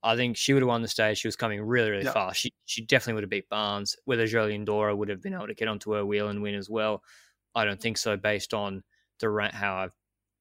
[0.03, 1.18] I think she would have won the stage.
[1.18, 2.12] She was coming really, really yeah.
[2.12, 2.40] fast.
[2.40, 3.96] She she definitely would have beat Barnes.
[4.05, 6.70] Whether Jolien D'Hoore would have been able to get onto her wheel and win as
[6.70, 7.03] well,
[7.55, 8.16] I don't think so.
[8.16, 8.82] Based on
[9.18, 9.92] the how I've,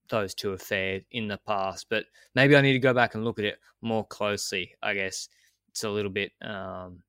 [0.09, 2.05] those two have fared in the past, but
[2.35, 4.73] maybe I need to go back and look at it more closely.
[4.81, 5.27] I guess
[5.69, 6.31] it's a little bit.
[6.41, 7.01] Um,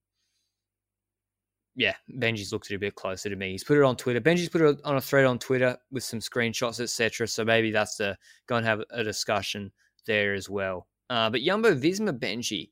[1.78, 3.52] yeah, Benji's looked at it a bit closer to me.
[3.52, 4.20] He's put it on Twitter.
[4.20, 7.28] Benji's put it on a thread on Twitter with some screenshots, etc.
[7.28, 8.18] So maybe that's the
[8.48, 9.70] go and have a discussion
[10.04, 10.87] there as well.
[11.10, 12.70] Uh, but Jumbo Visma Benji,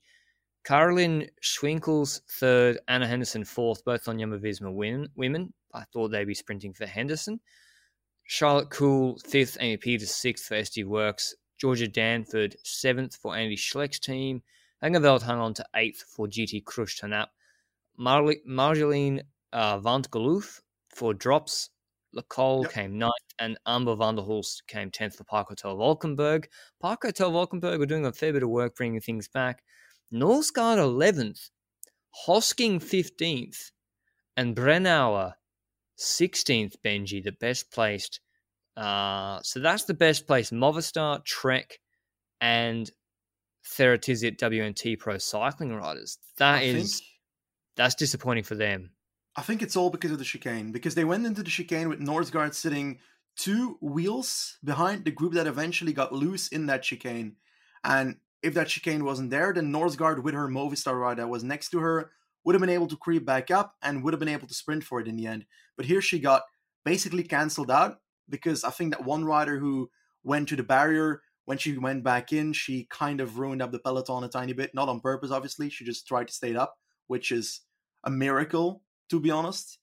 [0.63, 5.53] Caroline Swinkels third, Anna Henderson fourth, both on Jumbo Visma win, women.
[5.73, 7.39] I thought they'd be sprinting for Henderson.
[8.25, 11.33] Charlotte Kool fifth, Amy Pieters sixth for SD Worx.
[11.57, 14.43] Georgia Danford seventh for Andy Schleck's team.
[14.83, 17.27] Hengeveld hung on to eighth for GT Krush Tunap.
[17.99, 19.21] Marjolein
[19.53, 21.69] uh, Van Geloof for drops
[22.17, 22.71] Le Col yep.
[22.71, 26.49] came ninth, and Amber van der Hulst came 10th for Park Hotel Valkenburg.
[26.81, 29.63] Park Hotel Valkenburg were doing a fair bit of work bringing things back.
[30.11, 31.51] Norsgaard 11th,
[32.25, 33.71] Hosking 15th,
[34.35, 35.33] and Brennauer
[35.99, 38.19] 16th, Benji, the best placed.
[38.75, 41.77] Uh, so that's the best placed Movistar, Trek,
[42.41, 42.89] and
[43.63, 46.17] Ceratizit WNT Pro cycling riders.
[46.37, 47.07] That I is think...
[47.75, 48.89] that's disappointing for them.
[49.37, 51.99] I think it's all because of the chicane, because they went into the chicane with
[51.99, 52.97] Norsgaard sitting
[53.37, 57.35] two wheels behind the group that eventually got loose in that chicane.
[57.83, 61.69] And if that chicane wasn't there, then Norsgaard with her Movistar ride that was next
[61.69, 62.09] to her
[62.43, 64.83] would have been able to creep back up and would have been able to sprint
[64.83, 65.45] for it in the end.
[65.75, 66.43] But here she got
[66.83, 69.91] basically cancelled out because I think that one rider who
[70.23, 73.79] went to the barrier, when she went back in, she kind of ruined up the
[73.79, 74.73] peloton a tiny bit.
[74.73, 75.69] Not on purpose, obviously.
[75.69, 76.75] She just tried to stay up,
[77.05, 77.61] which is
[78.03, 79.79] a miracle to be honest.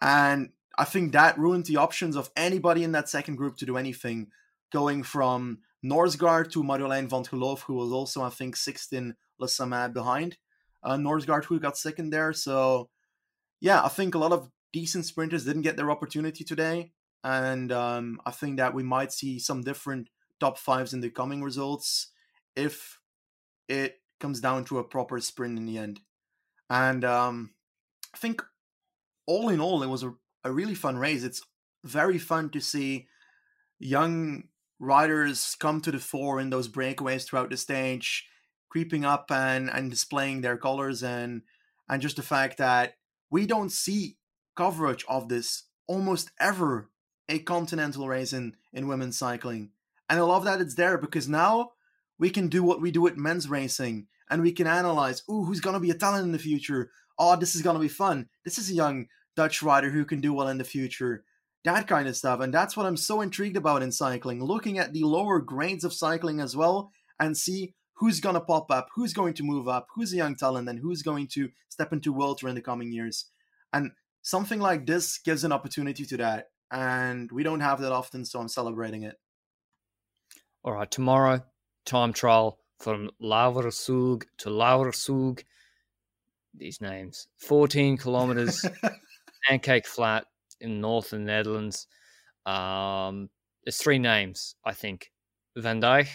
[0.00, 3.76] And I think that ruined the options of anybody in that second group to do
[3.76, 4.28] anything,
[4.72, 9.46] going from Norsgaard to Marjolein van Geloof, who was also, I think, sixth in Le
[9.46, 10.38] Samyn behind
[10.82, 12.32] uh, Norsgaard, who got second there.
[12.32, 12.88] So,
[13.60, 16.92] yeah, I think a lot of decent sprinters didn't get their opportunity today.
[17.22, 20.08] And um, I think that we might see some different
[20.38, 22.08] top fives in the coming results
[22.56, 22.98] if
[23.68, 26.00] it comes down to a proper sprint in the end.
[26.68, 27.50] And um,
[28.14, 28.42] I think
[29.30, 30.12] all in all, it was a,
[30.42, 31.22] a really fun race.
[31.22, 31.40] It's
[31.84, 33.06] very fun to see
[33.78, 34.48] young
[34.80, 38.26] riders come to the fore in those breakaways throughout the stage,
[38.70, 41.42] creeping up and, and displaying their colors and
[41.88, 42.94] and just the fact that
[43.30, 44.16] we don't see
[44.56, 46.90] coverage of this almost ever
[47.28, 49.70] a continental race in, in women's cycling.
[50.08, 51.72] And I love that it's there because now
[52.18, 55.60] we can do what we do with men's racing and we can analyze, ooh, who's
[55.60, 56.90] gonna be a talent in the future?
[57.18, 58.28] Oh, this is gonna be fun.
[58.44, 59.06] This is a young
[59.40, 61.24] Dutch rider who can do well in the future,
[61.64, 62.40] that kind of stuff.
[62.40, 65.94] And that's what I'm so intrigued about in cycling, looking at the lower grades of
[65.94, 69.86] cycling as well and see who's going to pop up, who's going to move up,
[69.94, 72.92] who's a young talent, and who's going to step into World Tour in the coming
[72.92, 73.30] years.
[73.72, 76.48] And something like this gives an opportunity to that.
[76.70, 79.16] And we don't have that often, so I'm celebrating it.
[80.62, 81.42] All right, tomorrow,
[81.86, 85.44] time trial from Lauwersoog to Lauwersoog.
[86.52, 88.66] These names 14 kilometers
[89.46, 90.26] Pancake Flat
[90.60, 91.86] in northern Netherlands.
[92.46, 93.28] Um,
[93.64, 95.10] there's three names, I think.
[95.56, 96.08] Van Dijk.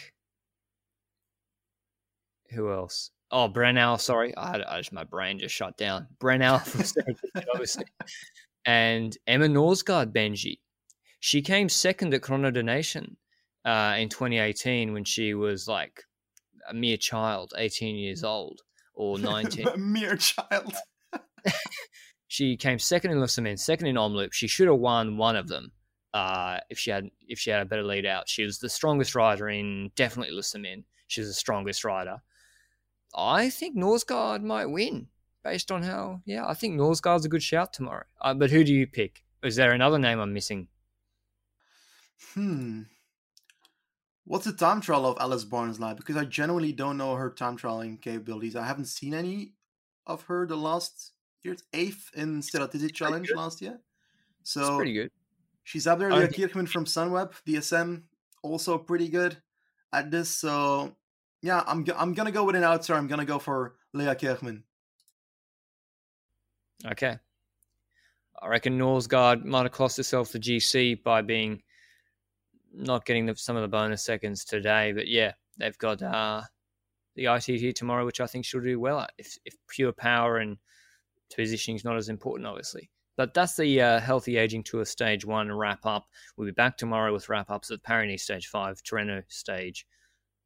[2.51, 3.11] Who else?
[3.31, 3.99] Oh, Brennauer.
[3.99, 6.07] Sorry, I, I just my brain just shut down.
[6.19, 6.61] Brennauer
[7.51, 7.85] obviously,
[8.65, 10.59] and Emma Norsgaard Benji.
[11.19, 13.17] She came second at Chrono des Nations
[13.65, 16.03] uh, in 2018 when she was like
[16.69, 18.61] a mere child, 18 years old
[18.93, 19.67] or 19.
[19.67, 20.73] a mere child.
[22.35, 24.33] She came second in Semaine, second in Omloop.
[24.33, 25.71] She should have won one of them
[26.13, 28.27] uh, if she had if she had a better lead out.
[28.27, 30.83] She was the strongest rider in definitely Semaine.
[31.07, 32.17] She was the strongest rider.
[33.15, 35.07] I think Norsgaard might win
[35.45, 38.03] based on how, yeah, I think Norsgaard's a good shout tomorrow.
[38.19, 39.23] Uh, but who do you pick?
[39.41, 40.67] Is there another name I'm missing?
[42.33, 42.81] Hmm.
[44.25, 45.95] What's the time trial of Alice Barnes like?
[45.95, 48.57] Because I genuinely don't know her time trialing capabilities.
[48.57, 49.53] I haven't seen any
[50.05, 51.13] of her the last
[51.45, 53.79] year's eighth in Stellarity Challenge last year.
[54.43, 55.11] So it's pretty good.
[55.63, 56.11] She's up there.
[56.11, 58.03] Leah Kirchmann from Sunweb, DSM,
[58.43, 59.37] also pretty good
[59.93, 60.29] at this.
[60.29, 60.95] So
[61.41, 62.97] yeah, I'm I'm gonna go with an outsider.
[62.97, 64.63] I'm gonna go for Leah Kirchmann.
[66.85, 67.17] Okay.
[68.41, 71.63] I reckon Norsgaard might have cost herself the GC by being
[72.73, 74.91] not getting the, some of the bonus seconds today.
[74.91, 76.41] But yeah, they've got uh,
[77.15, 79.13] the ITT tomorrow, which I think she'll do well at.
[79.17, 80.57] If, if pure power and
[81.33, 82.89] positioning is not as important, obviously.
[83.17, 86.07] But that's the uh, Healthy Aging Tour Stage 1 wrap up.
[86.35, 89.87] We'll be back tomorrow with wrap ups of Paris Stage 5, Tirreno Stage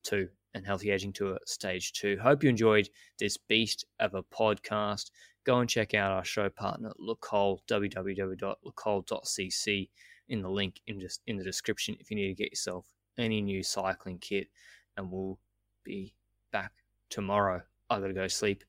[0.03, 2.19] 2, and Healthy Aging Tour Stage 2.
[2.21, 5.09] Hope you enjoyed this beast of a podcast.
[5.45, 9.89] Go and check out our show partner, Lacole, www.lecol.cc,
[10.27, 12.85] in the link in, just in the description if you need to get yourself
[13.17, 14.47] any new cycling kit.
[14.95, 15.39] And we'll
[15.83, 16.13] be
[16.51, 16.71] back
[17.09, 17.63] tomorrow.
[17.89, 18.63] I've gotta go sleep.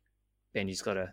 [0.54, 1.12] Benji's gotta